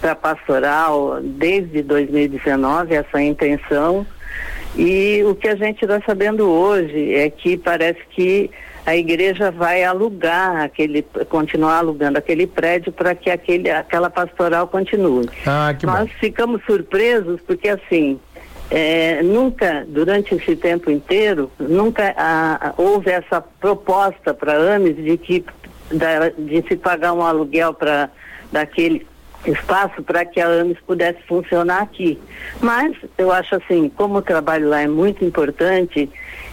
para 0.01 0.13
a 0.13 0.17
pastoral 0.17 1.19
desde 1.21 1.83
2019 1.83 2.95
essa 2.95 3.21
intenção. 3.21 4.07
E 4.77 5.23
o 5.25 5.35
que 5.35 5.49
a 5.49 5.57
gente 5.57 5.83
está 5.83 6.01
sabendo 6.07 6.49
hoje 6.49 7.15
é 7.15 7.29
que 7.29 7.57
parece 7.57 8.01
que 8.11 8.51
a 8.87 8.97
igreja 8.97 9.51
vai 9.51 9.85
alugar 9.85 10.63
aquele, 10.63 11.03
continuar 11.29 11.79
alugando 11.79 12.19
aquele 12.19 12.47
prédio 12.47 12.93
para 12.93 13.15
que 13.15 13.31
aquele, 13.31 13.71
aquela 13.71 14.11
pastoral 14.11 14.67
continue. 14.69 15.29
Ah, 15.47 15.75
Nós 15.83 16.09
bom. 16.09 16.15
ficamos 16.19 16.63
surpresos 16.65 17.41
porque 17.47 17.69
assim 17.69 18.19
é, 18.71 19.23
nunca, 19.23 19.85
durante 19.89 20.35
esse 20.35 20.55
tempo 20.55 20.91
inteiro, 20.91 21.51
nunca 21.59 22.15
a, 22.17 22.69
a, 22.69 22.75
houve 22.77 23.11
essa 23.11 23.41
proposta 23.41 24.33
para 24.33 24.53
a 24.53 24.77
AMES 24.77 24.97
de 24.97 25.19
que 25.19 25.45
da, 25.91 26.29
de 26.29 26.63
se 26.69 26.77
pagar 26.77 27.13
um 27.13 27.23
aluguel 27.23 27.75
para 27.75 28.11
daquele 28.53 29.07
espaço 29.47 30.03
para 30.03 30.25
que 30.25 30.41
a 30.41 30.47
AMES 30.47 30.79
pudesse 30.87 31.23
funcionar 31.27 31.83
aqui. 31.83 32.19
Mas 32.61 32.97
eu 33.17 33.33
acho 33.33 33.55
assim, 33.57 33.89
como 33.89 34.19
o 34.19 34.23
trabalho 34.23 34.69
lá 34.69 34.83
é 34.83 34.89
muito 34.89 35.25
importante 35.25 36.11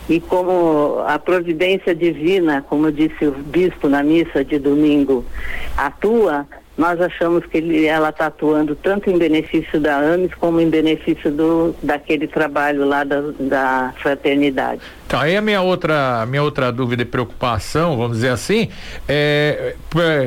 e 0.10 0.20
como 0.20 1.04
a 1.06 1.20
providência 1.20 1.94
divina, 1.94 2.64
como 2.68 2.92
disse 2.92 3.26
o 3.26 3.32
bispo 3.32 3.90
na 3.90 4.02
missa 4.04 4.44
de 4.44 4.58
domingo, 4.58 5.26
atua, 5.76 6.48
nós 6.78 7.02
achamos 7.02 7.46
que 7.46 7.58
ele, 7.58 7.86
ela 7.86 8.10
está 8.10 8.28
atuando 8.28 8.76
tanto 8.76 9.10
em 9.10 9.18
benefício 9.18 9.80
da 9.82 9.98
AMES 9.98 10.34
como 10.36 10.62
em 10.62 10.70
benefício 10.70 11.32
do, 11.32 11.76
daquele 11.82 12.28
trabalho 12.28 12.86
lá 12.86 13.04
da, 13.04 13.22
da 13.40 13.94
fraternidade. 13.98 14.82
Então, 15.08 15.22
aí 15.22 15.38
a 15.38 15.42
minha 15.42 15.62
outra, 15.62 16.26
minha 16.26 16.44
outra 16.44 16.70
dúvida 16.70 17.04
e 17.04 17.06
preocupação, 17.06 17.96
vamos 17.96 18.18
dizer 18.18 18.28
assim, 18.28 18.68
é, 19.08 19.74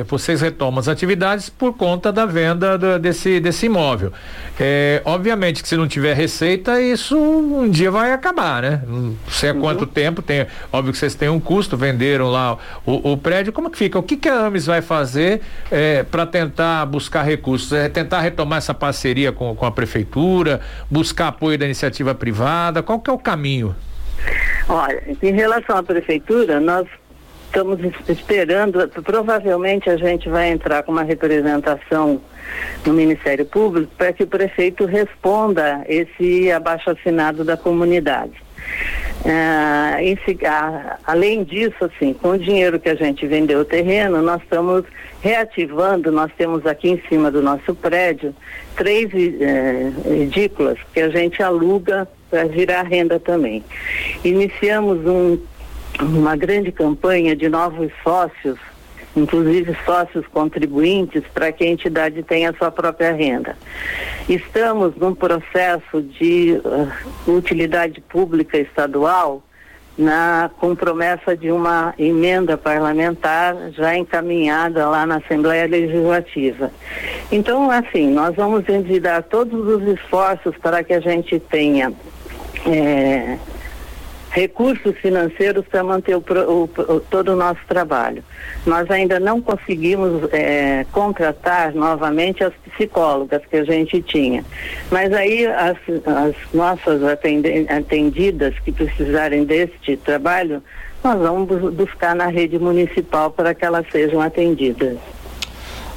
vocês 0.07 0.41
retomam 0.41 0.79
as 0.79 0.87
atividades 0.87 1.49
por 1.51 1.77
conta 1.77 2.11
da 2.11 2.25
venda 2.25 2.79
do, 2.79 2.97
desse, 2.97 3.39
desse 3.39 3.67
imóvel. 3.67 4.11
É, 4.59 4.99
obviamente 5.05 5.61
que 5.61 5.69
se 5.69 5.77
não 5.77 5.87
tiver 5.87 6.15
receita, 6.15 6.81
isso 6.81 7.15
um 7.15 7.69
dia 7.69 7.91
vai 7.91 8.11
acabar, 8.11 8.63
né? 8.63 8.81
Não 8.87 9.15
sei 9.29 9.51
há 9.51 9.53
uhum. 9.53 9.61
quanto 9.61 9.85
tempo, 9.85 10.19
tem, 10.23 10.47
óbvio 10.73 10.91
que 10.91 10.97
vocês 10.97 11.13
têm 11.13 11.29
um 11.29 11.39
custo, 11.39 11.77
venderam 11.77 12.31
lá 12.31 12.57
o, 12.83 13.11
o 13.11 13.17
prédio, 13.17 13.53
como 13.53 13.69
que 13.69 13.77
fica? 13.77 13.99
O 13.99 14.03
que, 14.03 14.17
que 14.17 14.27
a 14.27 14.47
AMES 14.47 14.65
vai 14.65 14.81
fazer 14.81 15.41
é, 15.69 16.01
para 16.01 16.25
tentar 16.25 16.87
buscar 16.87 17.21
recursos? 17.21 17.71
É 17.71 17.87
tentar 17.87 18.21
retomar 18.21 18.57
essa 18.57 18.73
parceria 18.73 19.31
com, 19.31 19.55
com 19.55 19.65
a 19.67 19.71
prefeitura, 19.71 20.59
buscar 20.89 21.27
apoio 21.27 21.55
da 21.55 21.65
iniciativa 21.65 22.15
privada, 22.15 22.81
qual 22.81 22.99
que 22.99 23.11
é 23.11 23.13
o 23.13 23.19
caminho? 23.19 23.75
Olha, 24.69 25.03
em 25.21 25.31
relação 25.31 25.77
à 25.77 25.83
prefeitura, 25.83 26.59
nós 26.59 26.87
estamos 27.45 27.79
esperando, 28.07 28.87
provavelmente 29.03 29.89
a 29.89 29.97
gente 29.97 30.29
vai 30.29 30.49
entrar 30.49 30.83
com 30.83 30.93
uma 30.93 31.03
representação 31.03 32.21
no 32.85 32.93
Ministério 32.93 33.45
Público 33.45 33.91
para 33.97 34.13
que 34.13 34.23
o 34.23 34.27
prefeito 34.27 34.85
responda 34.85 35.83
esse 35.87 36.49
abaixo 36.51 36.89
assinado 36.89 37.43
da 37.43 37.57
comunidade. 37.57 38.41
Ah, 39.25 39.97
esse, 40.01 40.39
além 41.05 41.43
disso, 41.43 41.83
assim, 41.83 42.13
com 42.13 42.29
o 42.29 42.39
dinheiro 42.39 42.79
que 42.79 42.89
a 42.89 42.95
gente 42.95 43.27
vendeu 43.27 43.59
o 43.59 43.65
terreno, 43.65 44.21
nós 44.21 44.41
estamos 44.41 44.85
reativando, 45.21 46.11
nós 46.11 46.31
temos 46.37 46.65
aqui 46.65 46.89
em 46.89 47.01
cima 47.07 47.29
do 47.29 47.41
nosso 47.41 47.75
prédio 47.75 48.33
três 48.75 49.11
eh, 49.13 49.91
edículas 50.21 50.79
que 50.93 50.99
a 50.99 51.09
gente 51.09 51.43
aluga 51.43 52.07
para 52.31 52.45
virar 52.45 52.83
renda 52.83 53.19
também. 53.19 53.61
Iniciamos 54.23 55.05
um, 55.05 55.37
uma 55.99 56.35
grande 56.37 56.71
campanha 56.71 57.35
de 57.35 57.49
novos 57.49 57.91
sócios, 58.01 58.57
inclusive 59.15 59.75
sócios 59.85 60.25
contribuintes, 60.27 61.23
para 61.33 61.51
que 61.51 61.65
a 61.65 61.67
entidade 61.67 62.23
tenha 62.23 62.51
a 62.51 62.53
sua 62.53 62.71
própria 62.71 63.11
renda. 63.11 63.57
Estamos 64.29 64.95
num 64.95 65.13
processo 65.13 66.01
de 66.01 66.59
uh, 66.63 67.31
utilidade 67.31 67.99
pública 67.99 68.57
estadual 68.57 69.43
na 69.97 70.49
com 70.57 70.75
promessa 70.75 71.35
de 71.35 71.51
uma 71.51 71.93
emenda 71.99 72.57
parlamentar 72.57 73.55
já 73.71 73.95
encaminhada 73.95 74.87
lá 74.87 75.05
na 75.05 75.17
Assembleia 75.17 75.67
Legislativa. 75.67 76.71
Então, 77.31 77.69
assim, 77.69 78.09
nós 78.09 78.35
vamos 78.35 78.67
envidar 78.69 79.23
todos 79.23 79.67
os 79.67 79.83
esforços 79.87 80.55
para 80.57 80.83
que 80.83 80.93
a 80.93 80.99
gente 80.99 81.39
tenha 81.39 81.93
é, 82.65 83.37
recursos 84.31 84.95
financeiros 84.97 85.65
para 85.69 85.83
manter 85.83 86.15
o, 86.15 86.19
o, 86.19 86.63
o, 86.63 86.99
todo 87.01 87.33
o 87.33 87.35
nosso 87.35 87.59
trabalho. 87.67 88.23
Nós 88.65 88.89
ainda 88.89 89.19
não 89.19 89.41
conseguimos 89.41 90.31
é, 90.31 90.85
contratar 90.91 91.73
novamente 91.73 92.43
as 92.43 92.53
psicólogas 92.71 93.41
que 93.49 93.57
a 93.57 93.63
gente 93.65 94.01
tinha. 94.01 94.43
Mas 94.89 95.11
aí 95.11 95.45
as, 95.45 95.77
as 96.05 96.35
nossas 96.53 97.01
atendidas 97.03 98.57
que 98.59 98.71
precisarem 98.71 99.43
deste 99.43 99.97
trabalho, 99.97 100.63
nós 101.03 101.19
vamos 101.19 101.73
buscar 101.73 102.15
na 102.15 102.27
rede 102.27 102.57
municipal 102.57 103.31
para 103.31 103.53
que 103.53 103.65
elas 103.65 103.85
sejam 103.91 104.21
atendidas. 104.21 104.97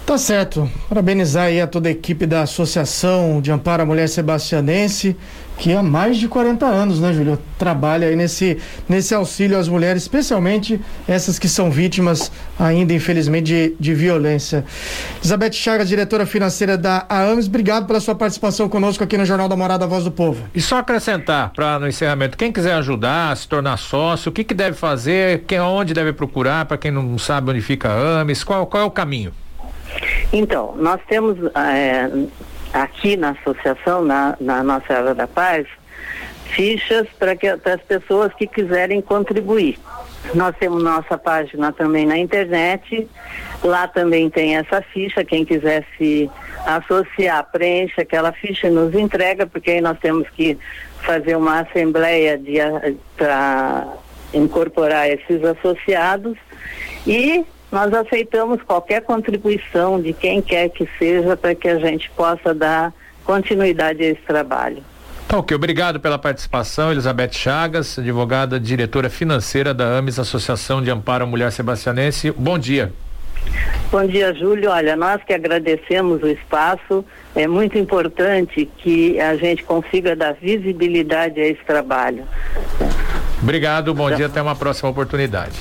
Tá 0.04 0.18
certo. 0.18 0.68
Parabenizar 0.86 1.46
aí 1.46 1.60
a 1.62 1.66
toda 1.66 1.88
a 1.88 1.92
equipe 1.92 2.26
da 2.26 2.42
Associação 2.42 3.40
de 3.40 3.50
Amparo 3.50 3.84
à 3.84 3.86
Mulher 3.86 4.06
Sebastianense 4.06 5.16
que 5.56 5.72
há 5.72 5.82
mais 5.82 6.16
de 6.16 6.28
40 6.28 6.66
anos, 6.66 7.00
né, 7.00 7.12
Júlio? 7.12 7.38
Trabalha 7.58 8.08
aí 8.08 8.16
nesse, 8.16 8.58
nesse 8.88 9.14
auxílio 9.14 9.58
às 9.58 9.68
mulheres, 9.68 10.02
especialmente 10.02 10.80
essas 11.06 11.38
que 11.38 11.48
são 11.48 11.70
vítimas 11.70 12.30
ainda, 12.58 12.92
infelizmente, 12.92 13.44
de, 13.44 13.76
de 13.78 13.94
violência. 13.94 14.64
Elizabeth 15.18 15.52
Chagas, 15.52 15.88
diretora 15.88 16.26
financeira 16.26 16.76
da 16.76 17.06
AAMS, 17.08 17.46
obrigado 17.46 17.86
pela 17.86 18.00
sua 18.00 18.14
participação 18.14 18.68
conosco 18.68 19.04
aqui 19.04 19.16
no 19.16 19.24
Jornal 19.24 19.48
da 19.48 19.56
Morada 19.56 19.86
Voz 19.86 20.04
do 20.04 20.10
Povo. 20.10 20.44
E 20.54 20.60
só 20.60 20.78
acrescentar, 20.78 21.52
para 21.54 21.78
no 21.78 21.88
encerramento, 21.88 22.36
quem 22.36 22.52
quiser 22.52 22.74
ajudar, 22.74 23.36
se 23.36 23.48
tornar 23.48 23.76
sócio, 23.76 24.30
o 24.30 24.32
que, 24.32 24.44
que 24.44 24.54
deve 24.54 24.76
fazer, 24.76 25.44
quem, 25.46 25.60
onde 25.60 25.94
deve 25.94 26.12
procurar, 26.12 26.64
para 26.66 26.76
quem 26.76 26.90
não 26.90 27.16
sabe 27.18 27.50
onde 27.50 27.60
fica 27.60 27.88
a 27.88 28.20
AMS, 28.20 28.44
qual, 28.44 28.66
qual 28.66 28.82
é 28.82 28.86
o 28.86 28.90
caminho? 28.90 29.32
Então, 30.32 30.74
nós 30.76 31.00
temos 31.08 31.36
é, 31.54 32.10
aqui 32.74 33.16
na 33.16 33.30
associação, 33.30 34.04
na, 34.04 34.36
na 34.40 34.62
nossa 34.64 34.92
área 34.92 35.14
da 35.14 35.28
paz, 35.28 35.66
fichas 36.46 37.06
para 37.18 37.32
as 37.32 37.82
pessoas 37.82 38.34
que 38.34 38.46
quiserem 38.46 39.00
contribuir. 39.00 39.78
Nós 40.34 40.56
temos 40.56 40.82
nossa 40.82 41.16
página 41.16 41.72
também 41.72 42.04
na 42.04 42.18
internet, 42.18 43.08
lá 43.62 43.86
também 43.86 44.28
tem 44.28 44.56
essa 44.56 44.82
ficha, 44.82 45.24
quem 45.24 45.44
quiser 45.44 45.86
se 45.96 46.28
associar, 46.66 47.48
preenche 47.52 48.00
aquela 48.00 48.32
ficha 48.32 48.66
e 48.66 48.70
nos 48.70 48.94
entrega, 48.94 49.46
porque 49.46 49.72
aí 49.72 49.80
nós 49.80 49.98
temos 50.00 50.28
que 50.30 50.58
fazer 51.02 51.36
uma 51.36 51.60
assembleia 51.60 52.40
para 53.16 53.86
incorporar 54.32 55.08
esses 55.08 55.44
associados 55.44 56.36
e 57.06 57.44
nós 57.74 57.92
aceitamos 57.92 58.62
qualquer 58.62 59.02
contribuição 59.02 60.00
de 60.00 60.12
quem 60.12 60.40
quer 60.40 60.68
que 60.68 60.88
seja 60.96 61.36
para 61.36 61.56
que 61.56 61.68
a 61.68 61.76
gente 61.76 62.08
possa 62.10 62.54
dar 62.54 62.94
continuidade 63.24 64.00
a 64.00 64.10
esse 64.10 64.22
trabalho. 64.22 64.80
Tá 65.26 65.38
ok, 65.38 65.56
obrigado 65.56 65.98
pela 65.98 66.16
participação, 66.16 66.92
Elizabeth 66.92 67.32
Chagas, 67.32 67.98
advogada 67.98 68.60
diretora 68.60 69.10
financeira 69.10 69.74
da 69.74 69.98
AMES, 69.98 70.20
Associação 70.20 70.80
de 70.80 70.88
Amparo 70.88 71.24
à 71.24 71.26
Mulher 71.26 71.50
Sebastianense. 71.50 72.30
Bom 72.30 72.56
dia. 72.56 72.92
Bom 73.90 74.06
dia, 74.06 74.32
Júlio. 74.32 74.70
Olha, 74.70 74.94
nós 74.94 75.22
que 75.24 75.32
agradecemos 75.32 76.22
o 76.22 76.28
espaço, 76.28 77.04
é 77.34 77.48
muito 77.48 77.76
importante 77.76 78.70
que 78.78 79.20
a 79.20 79.34
gente 79.36 79.64
consiga 79.64 80.14
dar 80.14 80.34
visibilidade 80.34 81.40
a 81.40 81.46
esse 81.46 81.64
trabalho. 81.64 82.24
Obrigado, 83.44 83.92
bom 83.92 84.10
dia, 84.10 84.24
até 84.24 84.40
uma 84.40 84.56
próxima 84.56 84.88
oportunidade. 84.88 85.52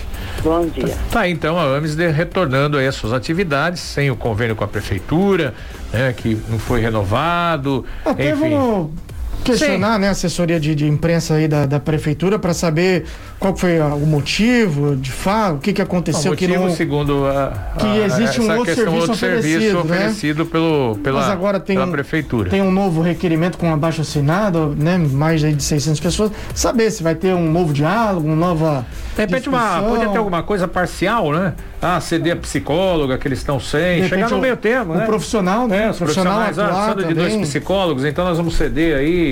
Bom 0.41 0.65
dia. 0.67 0.97
Tá, 1.11 1.27
então 1.27 1.59
a 1.59 1.75
AMES 1.75 1.95
retornando 1.95 2.77
aí 2.77 2.87
as 2.87 2.95
suas 2.95 3.11
atividades, 3.11 3.81
sem 3.81 4.09
o 4.09 4.15
convênio 4.15 4.55
com 4.55 4.63
a 4.63 4.67
prefeitura, 4.67 5.53
né, 5.91 6.13
que 6.15 6.41
não 6.47 6.57
foi 6.57 6.79
renovado. 6.79 7.85
Até 8.05 8.29
enfim. 8.29 8.51
Vamos 8.51 8.91
questionar, 9.43 9.95
Sim. 9.95 10.01
né, 10.01 10.07
a 10.07 10.11
assessoria 10.11 10.59
de, 10.59 10.73
de 10.75 10.87
imprensa 10.87 11.35
aí 11.35 11.47
da, 11.47 11.65
da 11.65 11.79
prefeitura 11.79 12.39
para 12.39 12.53
saber 12.53 13.05
qual 13.39 13.55
foi 13.55 13.79
a, 13.79 13.87
o 13.87 14.05
motivo, 14.05 14.95
de 14.95 15.11
fato, 15.11 15.55
o 15.55 15.59
que 15.59 15.73
que 15.73 15.81
aconteceu 15.81 16.31
o 16.31 16.33
motivo, 16.33 16.53
que 16.53 16.57
não 16.57 16.69
segundo 16.71 17.25
a, 17.25 17.47
a, 17.75 17.77
que 17.77 17.99
existe 17.99 18.39
um 18.39 18.57
outro 18.57 18.73
serviço 18.73 18.95
outro 18.95 19.11
oferecido, 19.13 19.59
serviço 19.59 19.87
né? 19.87 19.95
oferecido 19.97 20.45
pelo 20.45 20.97
pela, 21.03 21.19
Mas 21.19 21.29
agora 21.29 21.59
tem 21.59 21.75
pela 21.75 21.91
prefeitura. 21.91 22.49
Tem 22.49 22.61
um 22.61 22.71
novo 22.71 23.01
requerimento 23.01 23.57
com 23.57 23.71
abaixo 23.73 24.01
assinado, 24.01 24.75
né, 24.77 24.97
mais 24.97 25.41
de 25.41 25.61
600 25.61 25.99
pessoas. 25.99 26.31
Saber 26.53 26.89
se 26.91 27.03
vai 27.03 27.15
ter 27.15 27.33
um 27.33 27.51
novo 27.51 27.73
diálogo, 27.73 28.25
uma 28.25 28.35
nova 28.35 28.85
De 29.15 29.21
repente 29.21 29.49
uma 29.49 29.81
pode 29.81 30.07
ter 30.09 30.17
alguma 30.17 30.43
coisa 30.43 30.67
parcial, 30.67 31.31
né? 31.31 31.53
Ah, 31.81 31.99
ceder 31.99 32.33
a 32.33 32.35
psicóloga 32.37 33.17
que 33.17 33.27
eles 33.27 33.39
estão 33.39 33.59
sem, 33.59 34.07
chegar 34.07 34.29
no 34.29 34.39
meio 34.39 34.55
termo, 34.55 34.93
né? 34.93 35.03
O 35.03 35.05
profissional, 35.05 35.67
né? 35.67 35.87
É, 35.87 35.89
os 35.89 35.97
profissionais, 35.97 36.57
ah, 36.57 36.93
de 36.93 37.13
dois 37.13 37.35
psicólogos, 37.35 38.05
então 38.05 38.23
nós 38.23 38.37
vamos 38.37 38.55
ceder 38.55 38.97
aí, 38.97 39.22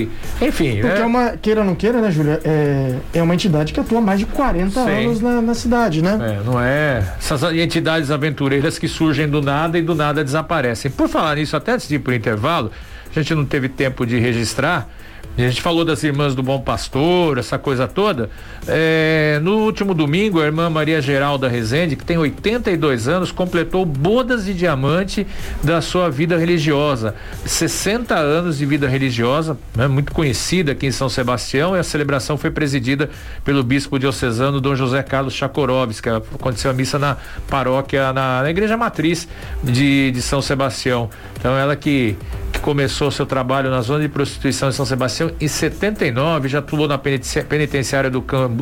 enfim. 0.42 0.80
Porque 0.80 0.88
né? 0.88 1.00
é 1.00 1.06
uma, 1.06 1.38
queira 1.38 1.62
ou 1.62 1.66
não 1.66 1.76
queira, 1.76 2.02
né, 2.02 2.12
Júlia, 2.12 2.40
é, 2.44 2.96
é 3.14 3.22
uma 3.22 3.34
entidade 3.34 3.74
que 3.74 3.80
atua 3.80 4.02
mais 4.02 4.20
de 4.20 4.26
40 4.26 4.72
Sim. 4.72 4.90
anos 4.90 5.22
na, 5.22 5.42
na, 5.42 5.54
cidade, 5.54 6.02
né? 6.02 6.18
É, 6.22 6.44
não 6.44 6.60
é 6.60 7.04
essas 7.18 7.44
entidades 7.54 8.12
aventureiras 8.12 8.78
que 8.78 8.88
surgem 8.88 9.28
do 9.28 9.42
nada 9.42 9.78
e 9.78 9.82
do 9.82 9.96
nada 9.96 10.24
desaparecem. 10.24 10.92
Por 10.92 11.08
falar 11.08 11.36
nisso, 11.36 11.56
até 11.56 11.74
antes 11.74 11.88
de 11.88 11.96
ir 11.96 12.14
intervalo, 12.14 12.72
a 13.10 13.20
gente 13.20 13.36
não 13.36 13.46
teve 13.46 13.68
tempo 13.70 14.06
de 14.06 14.18
registrar, 14.20 14.90
a 15.38 15.42
gente 15.50 15.62
falou 15.62 15.86
das 15.86 16.04
irmãs 16.04 16.36
do 16.36 16.44
Bom 16.44 16.60
Pastor, 16.60 17.38
essa 17.38 17.58
coisa 17.58 17.88
toda. 17.88 18.30
É, 18.68 19.40
no 19.42 19.60
último 19.60 19.94
domingo, 19.94 20.42
a 20.42 20.46
irmã 20.46 20.70
Maria 20.70 21.02
Geralda 21.02 21.48
Rezende, 21.48 21.96
que 21.96 22.04
tem 22.04 22.18
82 22.18 23.08
anos, 23.08 23.32
completou 23.32 23.86
bodas 23.86 24.46
de 24.46 24.54
diamante 24.54 25.26
da 25.64 25.82
sua 25.82 26.10
vida 26.10 26.38
religiosa. 26.38 27.16
60 27.46 28.14
anos 28.14 28.58
de 28.58 28.66
vida 28.66 28.88
religiosa, 28.88 29.58
né, 29.76 29.88
muito 29.88 30.12
conhecida 30.12 30.74
aqui 30.74 30.88
em 30.88 30.92
São 30.92 31.08
Sebastião, 31.08 31.76
e 31.76 31.80
a 31.80 31.84
celebração 31.84 32.38
foi 32.38 32.52
presidida 32.52 33.10
pelo 33.46 33.64
bispo 33.64 33.98
diocesano 33.98 34.60
Dom 34.60 34.76
José 34.76 35.02
Carlos 35.02 35.34
Chakorovski. 35.34 36.10
Aconteceu 36.10 36.70
a 36.70 36.74
missa 36.74 37.00
na 37.00 37.16
paróquia, 37.50 38.12
na, 38.12 38.44
na 38.44 38.50
igreja 38.50 38.76
matriz 38.76 39.28
de, 39.64 40.12
de 40.12 40.22
São 40.22 40.42
Sebastião. 40.42 41.10
Então, 41.40 41.58
ela 41.58 41.76
que 41.76 42.18
começou 42.62 43.12
seu 43.12 43.26
trabalho 43.26 43.70
na 43.70 43.82
zona 43.82 44.02
de 44.02 44.10
prostituição 44.10 44.70
em 44.70 44.72
São 44.72 44.86
Sebastião 44.86 45.32
em 45.40 45.48
79, 45.48 46.48
já 46.48 46.60
atuou 46.60 46.88
na 46.88 46.98
penitenciária 46.98 48.10
do 48.10 48.22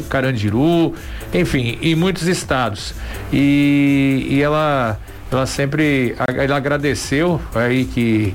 Carandiru, 0.09 0.93
enfim, 1.33 1.77
em 1.81 1.95
muitos 1.95 2.27
estados. 2.27 2.93
E, 3.31 4.27
e 4.29 4.41
ela 4.41 4.99
ela 5.31 5.45
sempre 5.45 6.15
ela 6.27 6.57
agradeceu 6.57 7.39
aí 7.53 7.85
que 7.85 8.33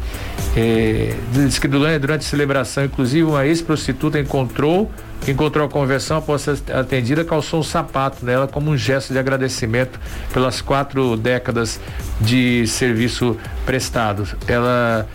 é, 0.56 1.16
diz 1.32 1.58
que 1.58 1.66
durante, 1.66 1.98
durante 1.98 2.20
a 2.20 2.24
celebração, 2.24 2.84
inclusive 2.84 3.24
uma 3.24 3.44
ex-prostituta 3.44 4.20
encontrou 4.20 4.90
encontrou 5.26 5.66
a 5.66 5.68
conversão 5.68 6.18
após 6.18 6.42
ser 6.42 6.58
atendida, 6.72 7.24
calçou 7.24 7.60
um 7.60 7.62
sapato 7.62 8.24
nela 8.24 8.46
como 8.46 8.70
um 8.70 8.76
gesto 8.76 9.12
de 9.12 9.18
agradecimento 9.18 9.98
pelas 10.32 10.60
quatro 10.60 11.16
décadas 11.16 11.80
de 12.20 12.66
serviço 12.66 13.36
prestado. 13.64 14.28
Ela 14.46 15.08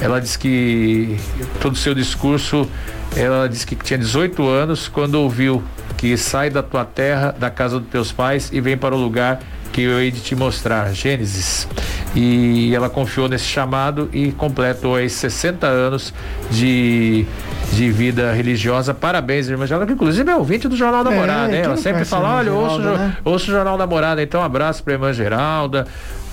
ela 0.00 0.20
disse 0.20 0.38
que 0.38 1.16
todo 1.60 1.74
o 1.74 1.76
seu 1.76 1.94
discurso, 1.94 2.68
ela 3.16 3.48
disse 3.48 3.66
que 3.66 3.76
tinha 3.76 3.98
18 3.98 4.46
anos 4.46 4.88
quando 4.88 5.16
ouviu 5.16 5.62
que 5.96 6.16
sai 6.16 6.48
da 6.48 6.62
tua 6.62 6.84
terra, 6.84 7.34
da 7.38 7.50
casa 7.50 7.78
dos 7.78 7.88
teus 7.90 8.10
pais 8.10 8.50
e 8.52 8.60
vem 8.60 8.76
para 8.76 8.94
o 8.94 8.98
lugar 8.98 9.40
que 9.72 9.82
eu 9.82 10.00
hei 10.00 10.10
de 10.10 10.20
te 10.20 10.34
mostrar, 10.34 10.92
Gênesis. 10.92 11.68
E 12.14 12.74
ela 12.74 12.90
confiou 12.90 13.28
nesse 13.28 13.44
chamado 13.44 14.08
e 14.12 14.32
completou 14.32 14.96
aí 14.96 15.08
60 15.08 15.66
anos 15.66 16.12
de, 16.50 17.24
de 17.72 17.90
vida 17.90 18.32
religiosa. 18.32 18.92
Parabéns, 18.92 19.48
irmã 19.48 19.66
Geralda, 19.66 19.86
que 19.86 19.92
inclusive 19.92 20.28
é 20.28 20.34
ouvinte 20.34 20.66
do 20.66 20.76
Jornal 20.76 21.04
da 21.04 21.12
é, 21.12 21.16
Morada, 21.16 21.56
hein? 21.56 21.62
Ela 21.62 21.76
sempre 21.76 22.04
fala, 22.04 22.36
olha, 22.36 22.52
ouço, 22.52 22.78
né? 22.80 23.16
ouço 23.24 23.50
o 23.50 23.54
Jornal 23.54 23.78
da 23.78 23.86
Morada, 23.86 24.20
então 24.22 24.40
um 24.40 24.44
abraço 24.44 24.82
para 24.82 24.92
a 24.92 24.94
irmã 24.94 25.12
Geralda, 25.12 25.86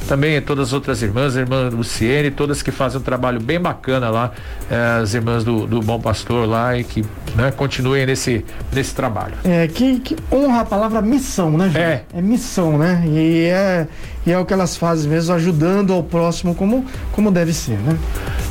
também 0.07 0.41
todas 0.41 0.67
as 0.67 0.73
outras 0.73 1.01
irmãs, 1.01 1.35
a 1.35 1.39
irmã 1.41 1.69
Luciene, 1.69 2.31
todas 2.31 2.61
que 2.61 2.71
fazem 2.71 2.99
um 2.99 3.03
trabalho 3.03 3.39
bem 3.39 3.59
bacana 3.59 4.09
lá, 4.09 4.31
eh, 4.69 4.99
as 5.01 5.13
irmãs 5.13 5.43
do, 5.43 5.65
do 5.65 5.81
Bom 5.81 5.99
Pastor 5.99 6.47
lá 6.47 6.77
e 6.77 6.83
que 6.83 7.05
né, 7.35 7.51
continuem 7.51 8.05
nesse, 8.05 8.45
nesse 8.71 8.93
trabalho. 8.95 9.33
É, 9.43 9.67
que, 9.67 9.99
que 9.99 10.15
honra 10.31 10.61
a 10.61 10.65
palavra 10.65 11.01
missão, 11.01 11.51
né, 11.51 11.69
Ju? 11.69 11.77
É. 11.77 12.03
É 12.13 12.21
missão, 12.21 12.77
né? 12.77 13.03
E 13.05 13.45
é, 13.45 13.87
e 14.25 14.31
é 14.31 14.37
o 14.37 14.45
que 14.45 14.53
elas 14.53 14.75
fazem 14.75 15.09
mesmo, 15.09 15.33
ajudando 15.33 15.93
ao 15.93 16.03
próximo 16.03 16.53
como, 16.53 16.85
como 17.11 17.31
deve 17.31 17.53
ser, 17.53 17.77
né? 17.77 17.97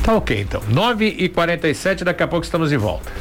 Tá 0.03 0.15
ok, 0.15 0.41
então. 0.41 0.61
9 0.69 1.05
e 1.05 1.29
47 1.29 2.03
daqui 2.03 2.23
a 2.23 2.27
pouco 2.27 2.45
estamos 2.45 2.69
de 2.69 2.77
volta. 2.77 3.11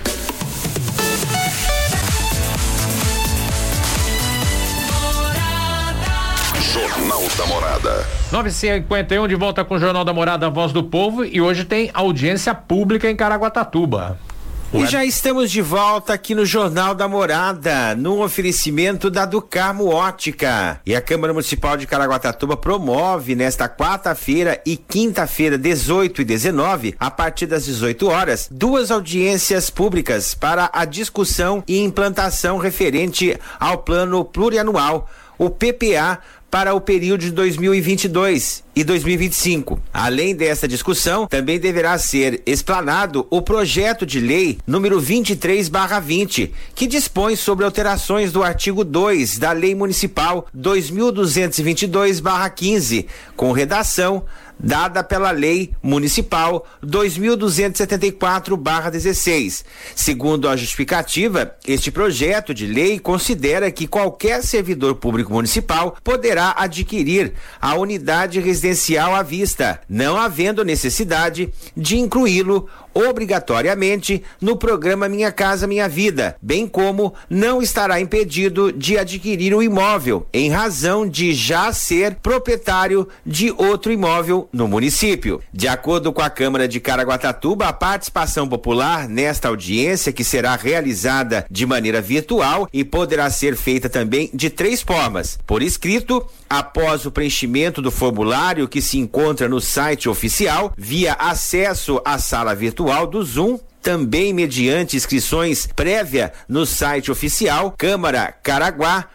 Jornal 7.06 7.22
da 7.38 7.46
Morada. 7.46 8.06
951 8.32 9.28
de 9.28 9.36
volta 9.36 9.64
com 9.64 9.76
o 9.76 9.78
Jornal 9.78 10.04
da 10.04 10.12
Morada, 10.12 10.50
Voz 10.50 10.72
do 10.72 10.82
Povo 10.82 11.24
e 11.24 11.40
hoje 11.40 11.64
tem 11.64 11.88
audiência 11.94 12.52
pública 12.52 13.08
em 13.08 13.14
Caraguatatuba. 13.14 14.18
E 14.74 14.84
já 14.86 15.04
estamos 15.04 15.52
de 15.52 15.62
volta 15.62 16.12
aqui 16.12 16.34
no 16.34 16.44
Jornal 16.44 16.96
da 16.96 17.06
Morada, 17.06 17.94
no 17.94 18.24
oferecimento 18.24 19.08
da 19.08 19.24
Ducarmo 19.24 19.86
Ótica. 19.86 20.80
E 20.84 20.96
a 20.96 21.00
Câmara 21.00 21.32
Municipal 21.32 21.76
de 21.76 21.86
Caraguatatuba 21.86 22.56
promove 22.56 23.36
nesta 23.36 23.68
quarta-feira 23.68 24.60
e 24.66 24.76
quinta-feira, 24.76 25.56
18 25.56 26.22
e 26.22 26.24
19, 26.24 26.96
a 26.98 27.10
partir 27.10 27.46
das 27.46 27.66
18 27.66 28.08
horas, 28.08 28.48
duas 28.50 28.90
audiências 28.90 29.70
públicas 29.70 30.34
para 30.34 30.68
a 30.72 30.84
discussão 30.84 31.62
e 31.68 31.78
implantação 31.78 32.58
referente 32.58 33.38
ao 33.60 33.78
plano 33.78 34.24
plurianual, 34.24 35.08
o 35.38 35.50
PPA 35.50 36.18
para 36.50 36.74
o 36.74 36.80
período 36.80 37.20
de 37.20 37.30
2022 37.32 38.64
e 38.74 38.82
2025. 38.84 39.80
Além 39.92 40.34
dessa 40.34 40.66
discussão, 40.68 41.26
também 41.26 41.58
deverá 41.58 41.98
ser 41.98 42.40
explanado 42.46 43.26
o 43.30 43.42
projeto 43.42 44.06
de 44.06 44.20
lei 44.20 44.58
número 44.66 45.00
23/20, 45.00 46.52
que 46.74 46.86
dispõe 46.86 47.36
sobre 47.36 47.64
alterações 47.64 48.32
do 48.32 48.42
artigo 48.42 48.84
2 48.84 49.38
da 49.38 49.52
Lei 49.52 49.74
Municipal 49.74 50.46
2222/15, 50.54 53.06
com 53.34 53.52
redação 53.52 54.24
dada 54.58 55.04
pela 55.04 55.30
Lei 55.30 55.72
Municipal 55.82 56.64
2274/16. 56.84 59.64
Segundo 59.94 60.48
a 60.48 60.56
justificativa, 60.56 61.54
este 61.66 61.90
projeto 61.90 62.54
de 62.54 62.66
lei 62.66 62.98
considera 62.98 63.70
que 63.70 63.86
qualquer 63.86 64.42
servidor 64.42 64.94
público 64.96 65.32
municipal 65.32 65.96
poderá 66.02 66.54
adquirir 66.56 67.34
a 67.60 67.74
unidade 67.74 68.40
residencial 68.40 69.14
à 69.14 69.22
vista, 69.22 69.80
não 69.88 70.16
havendo 70.16 70.64
necessidade 70.64 71.52
de 71.76 71.98
incluí-lo 71.98 72.68
obrigatoriamente 72.96 74.22
no 74.40 74.56
programa 74.56 75.06
Minha 75.06 75.30
Casa 75.30 75.66
Minha 75.66 75.86
Vida, 75.86 76.34
bem 76.40 76.66
como 76.66 77.12
não 77.28 77.60
estará 77.60 78.00
impedido 78.00 78.72
de 78.72 78.96
adquirir 78.96 79.54
o 79.54 79.62
imóvel 79.62 80.26
em 80.32 80.48
razão 80.48 81.06
de 81.06 81.34
já 81.34 81.70
ser 81.74 82.14
proprietário 82.14 83.06
de 83.24 83.52
outro 83.58 83.92
imóvel 83.92 84.48
no 84.50 84.66
município. 84.66 85.42
De 85.52 85.68
acordo 85.68 86.10
com 86.10 86.22
a 86.22 86.30
Câmara 86.30 86.66
de 86.66 86.80
Caraguatatuba, 86.80 87.66
a 87.66 87.72
participação 87.72 88.48
popular 88.48 89.06
nesta 89.06 89.48
audiência, 89.48 90.12
que 90.12 90.24
será 90.24 90.56
realizada 90.56 91.44
de 91.50 91.66
maneira 91.66 92.00
virtual 92.00 92.66
e 92.72 92.82
poderá 92.82 93.28
ser 93.28 93.56
feita 93.56 93.90
também 93.90 94.30
de 94.32 94.48
três 94.48 94.80
formas: 94.80 95.38
por 95.46 95.62
escrito, 95.62 96.26
após 96.48 97.04
o 97.04 97.10
preenchimento 97.10 97.82
do 97.82 97.90
formulário 97.90 98.66
que 98.66 98.80
se 98.80 98.98
encontra 98.98 99.48
no 99.48 99.60
site 99.60 100.08
oficial, 100.08 100.72
via 100.78 101.12
acesso 101.12 102.00
à 102.02 102.18
sala 102.18 102.54
virtual 102.54 102.85
do 103.06 103.24
Zoom 103.24 103.58
também 103.82 104.32
mediante 104.32 104.96
inscrições 104.96 105.66
prévia 105.66 106.32
no 106.48 106.64
site 106.64 107.10
oficial 107.10 107.74
Câmara 107.76 108.32
Caraguá 108.32 109.08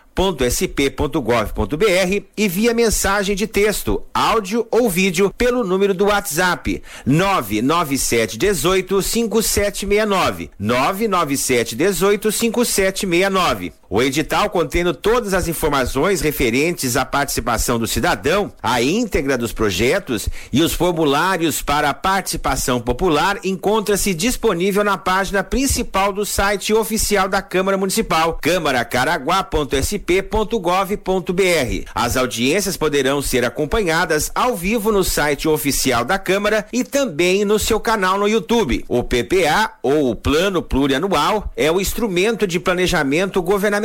sp.gov.br 0.52 2.24
e 2.38 2.48
via 2.48 2.74
mensagem 2.74 3.36
de 3.36 3.48
texto, 3.48 4.04
áudio 4.14 4.68
ou 4.70 4.90
vídeo 4.90 5.34
pelo 5.38 5.64
número 5.64 5.94
do 5.94 6.06
WhatsApp 6.06 6.84
997 7.06 8.38
18 8.38 9.02
5769 9.02 10.52
997 10.60 11.76
18 11.76 12.32
5769. 12.32 13.81
O 13.94 14.02
edital 14.02 14.50
contendo 14.50 14.94
todas 14.94 15.34
as 15.34 15.50
informações 15.50 16.22
referentes 16.22 16.96
à 16.96 17.04
participação 17.04 17.78
do 17.78 17.86
cidadão, 17.86 18.54
a 18.64 18.82
íntegra 18.82 19.38
dos 19.38 19.52
projetos 19.52 20.30
e 20.50 20.62
os 20.62 20.72
formulários 20.72 21.62
para 21.62 21.90
a 21.90 21.94
participação 21.94 22.80
popular 22.80 23.38
encontra-se 23.44 24.14
disponível 24.14 24.82
na 24.82 24.98
página 24.98 25.44
principal 25.44 26.14
do 26.14 26.26
site 26.26 26.74
oficial 26.74 27.28
da 27.28 27.42
Câmara 27.42 27.78
Municipal, 27.78 28.40
câmaracaraguá.sp 28.42 30.22
sp.gov.br. 30.22 31.90
As 31.94 32.16
audiências 32.16 32.78
poderão 32.78 33.22
ser 33.22 33.44
acompanhadas 33.44 34.32
ao 34.34 34.56
vivo 34.56 34.90
no 34.90 35.04
site 35.04 35.50
oficial 35.50 36.06
da 36.06 36.18
Câmara 36.18 36.66
e 36.72 36.86
também 36.86 37.44
no 37.44 37.60
seu 37.60 37.78
canal 37.78 38.18
no 38.18 38.26
YouTube. 38.26 38.86
O 38.88 39.04
PPA, 39.04 39.74
ou 39.84 40.12
o 40.12 40.16
Plano 40.16 40.62
Plurianual, 40.62 41.52
é 41.58 41.70
o 41.70 41.82
instrumento 41.82 42.48
de 42.48 42.58
planejamento 42.58 43.42
governamental 43.42 43.81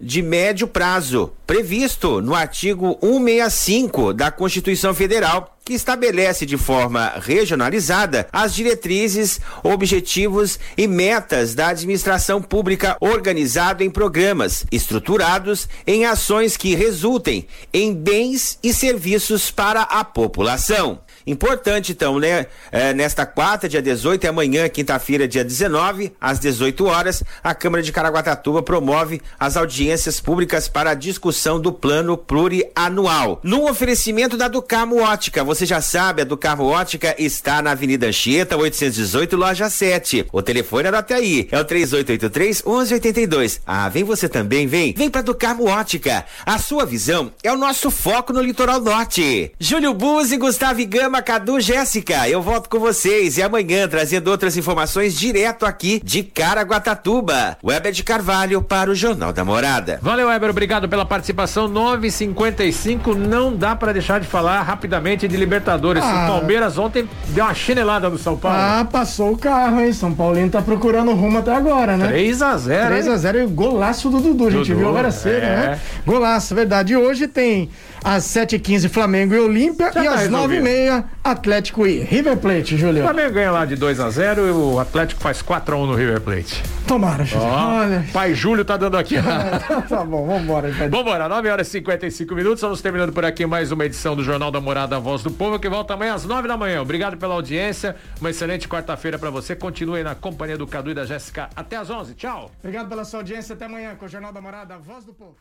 de 0.00 0.22
médio 0.22 0.66
prazo, 0.66 1.32
previsto 1.46 2.20
no 2.20 2.34
artigo 2.34 2.98
165 3.00 4.12
da 4.12 4.30
Constituição 4.30 4.94
Federal 4.94 5.56
que 5.66 5.74
estabelece 5.74 6.46
de 6.46 6.56
forma 6.56 7.14
regionalizada 7.20 8.28
as 8.32 8.54
diretrizes, 8.54 9.40
objetivos 9.64 10.60
e 10.78 10.86
metas 10.86 11.56
da 11.56 11.68
administração 11.68 12.40
pública 12.40 12.96
organizado 13.00 13.82
em 13.82 13.90
programas 13.90 14.64
estruturados 14.70 15.68
em 15.84 16.06
ações 16.06 16.56
que 16.56 16.76
resultem 16.76 17.48
em 17.72 17.92
bens 17.92 18.60
e 18.62 18.72
serviços 18.72 19.50
para 19.50 19.82
a 19.82 20.04
população. 20.04 21.00
Importante, 21.26 21.92
então, 21.92 22.18
né? 22.18 22.46
É, 22.70 22.94
nesta 22.94 23.26
quarta, 23.26 23.68
dia 23.68 23.82
18, 23.82 24.24
e 24.24 24.28
amanhã, 24.28 24.68
quinta-feira, 24.68 25.26
dia 25.26 25.44
19, 25.44 26.12
às 26.20 26.38
18 26.38 26.86
horas, 26.86 27.22
a 27.42 27.54
Câmara 27.54 27.82
de 27.82 27.92
Caraguatatuba 27.92 28.62
promove 28.62 29.20
as 29.38 29.56
audiências 29.56 30.20
públicas 30.20 30.68
para 30.68 30.90
a 30.90 30.94
discussão 30.94 31.60
do 31.60 31.72
plano 31.72 32.16
plurianual. 32.16 33.40
No 33.42 33.68
oferecimento 33.68 34.36
da 34.36 34.48
Ducarmo 34.48 35.02
Ótica, 35.02 35.42
você 35.42 35.66
já 35.66 35.80
sabe, 35.80 36.22
a 36.22 36.24
Ducarmo 36.24 36.64
Ótica 36.64 37.14
está 37.18 37.60
na 37.60 37.72
Avenida 37.72 38.06
Anchieta, 38.06 38.56
818, 38.56 39.36
loja 39.36 39.68
7. 39.68 40.26
O 40.32 40.40
telefone 40.40 40.88
até 40.88 41.14
aí, 41.14 41.48
é 41.50 41.58
o 41.58 41.64
3883 41.64 42.62
1182. 42.62 43.60
Ah, 43.66 43.88
vem 43.88 44.04
você 44.04 44.28
também, 44.28 44.66
vem. 44.66 44.94
Vem 44.96 45.10
pra 45.10 45.22
Ducarmo 45.22 45.66
Ótica. 45.66 46.24
A 46.44 46.58
sua 46.58 46.86
visão 46.86 47.32
é 47.42 47.52
o 47.52 47.56
nosso 47.56 47.90
foco 47.90 48.32
no 48.32 48.40
litoral 48.40 48.80
norte. 48.80 49.52
Júlio 49.58 49.92
Buzzi, 49.92 50.36
Gustavo 50.36 50.86
Gama, 50.86 51.15
programa 51.16 51.22
Cadu 51.22 51.60
Jéssica. 51.60 52.28
Eu 52.28 52.42
volto 52.42 52.68
com 52.68 52.78
vocês 52.78 53.38
e 53.38 53.42
amanhã 53.42 53.88
trazendo 53.88 54.28
outras 54.28 54.56
informações 54.56 55.18
direto 55.18 55.64
aqui 55.64 56.00
de 56.02 56.22
Caraguatatuba. 56.22 57.56
Weber 57.64 57.92
de 57.92 58.02
Carvalho 58.02 58.60
para 58.62 58.90
o 58.90 58.94
Jornal 58.94 59.32
da 59.32 59.44
Morada. 59.44 59.98
Valeu, 60.02 60.28
Weber. 60.28 60.50
Obrigado 60.50 60.88
pela 60.88 61.04
participação. 61.04 61.68
9:55 61.68 63.14
Não 63.14 63.54
dá 63.54 63.74
para 63.74 63.92
deixar 63.92 64.20
de 64.20 64.26
falar 64.26 64.62
rapidamente 64.62 65.28
de 65.28 65.36
Libertadores. 65.36 66.02
Ah. 66.02 66.24
O 66.24 66.32
Palmeiras 66.32 66.76
ontem 66.78 67.08
deu 67.28 67.44
uma 67.44 67.54
chinelada 67.54 68.08
no 68.10 68.18
São 68.18 68.36
Paulo. 68.36 68.58
Ah, 68.58 68.86
passou 68.90 69.32
o 69.32 69.38
carro, 69.38 69.80
hein? 69.80 69.92
São 69.92 70.12
Paulino 70.12 70.50
tá 70.50 70.60
procurando 70.60 71.12
rumo 71.12 71.38
até 71.38 71.54
agora, 71.54 71.96
né? 71.96 72.08
3 72.08 72.42
a 72.42 72.56
0 72.56 72.86
3 72.86 73.08
a 73.08 73.16
0 73.16 73.38
e 73.40 73.46
golaço 73.46 74.10
do 74.10 74.20
Dudu. 74.20 74.48
A 74.48 74.50
gente 74.50 74.68
Dudu, 74.68 74.78
viu 74.80 74.88
agora 74.88 75.10
cedo, 75.10 75.44
é. 75.44 75.56
né? 75.56 75.80
Golaço, 76.04 76.54
verdade. 76.54 76.92
E 76.92 76.96
hoje 76.96 77.26
tem 77.26 77.70
às 78.04 78.24
7h15 78.24 78.88
Flamengo 78.88 79.34
e 79.34 79.38
Olímpia 79.38 79.90
e 79.96 80.06
às 80.06 80.28
9h30 80.28 81.05
Atlético 81.22 81.86
e 81.86 82.00
River 82.00 82.36
Plate, 82.36 82.76
Júlio. 82.76 83.02
O 83.02 83.04
Flamengo 83.04 83.34
ganha 83.34 83.50
lá 83.50 83.64
de 83.64 83.76
2 83.76 84.00
a 84.00 84.10
0 84.10 84.46
e 84.46 84.50
o 84.50 84.78
Atlético 84.78 85.20
faz 85.20 85.42
4 85.42 85.74
a 85.74 85.78
1 85.78 85.86
no 85.86 85.94
River 85.94 86.20
Plate. 86.20 86.62
Tomara, 86.86 87.24
Júlio. 87.24 87.46
Oh, 87.46 87.78
Olha. 87.80 88.04
Pai 88.12 88.34
Júlio 88.34 88.64
tá 88.64 88.76
dando 88.76 88.96
aqui. 88.96 89.16
tá 89.88 90.04
bom, 90.04 90.26
vambora. 90.26 90.70
Então. 90.70 90.88
Vambora, 90.88 91.28
9 91.28 91.48
horas 91.50 91.68
e 91.68 91.70
55 91.72 92.34
minutos. 92.34 92.58
Estamos 92.58 92.80
terminando 92.80 93.12
por 93.12 93.24
aqui 93.24 93.44
mais 93.44 93.72
uma 93.72 93.84
edição 93.84 94.14
do 94.14 94.22
Jornal 94.22 94.50
da 94.50 94.60
Morada, 94.60 94.96
a 94.96 94.98
Voz 94.98 95.22
do 95.22 95.30
Povo, 95.30 95.58
que 95.58 95.68
volta 95.68 95.94
amanhã 95.94 96.14
às 96.14 96.24
9 96.24 96.46
da 96.46 96.56
manhã. 96.56 96.80
Obrigado 96.80 97.16
pela 97.16 97.34
audiência. 97.34 97.96
Uma 98.20 98.30
excelente 98.30 98.68
quarta-feira 98.68 99.18
para 99.18 99.30
você. 99.30 99.56
Continue 99.56 99.98
aí 99.98 100.04
na 100.04 100.14
companhia 100.14 100.56
do 100.56 100.66
Cadu 100.66 100.90
e 100.90 100.94
da 100.94 101.04
Jéssica 101.04 101.50
até 101.56 101.76
às 101.76 101.90
11. 101.90 102.14
Tchau. 102.14 102.50
Obrigado 102.58 102.88
pela 102.88 103.04
sua 103.04 103.20
audiência. 103.20 103.54
Até 103.54 103.66
amanhã 103.66 103.94
com 103.94 104.06
o 104.06 104.08
Jornal 104.08 104.32
da 104.32 104.40
Morada, 104.40 104.74
a 104.74 104.78
Voz 104.78 105.04
do 105.04 105.12
Povo. 105.12 105.36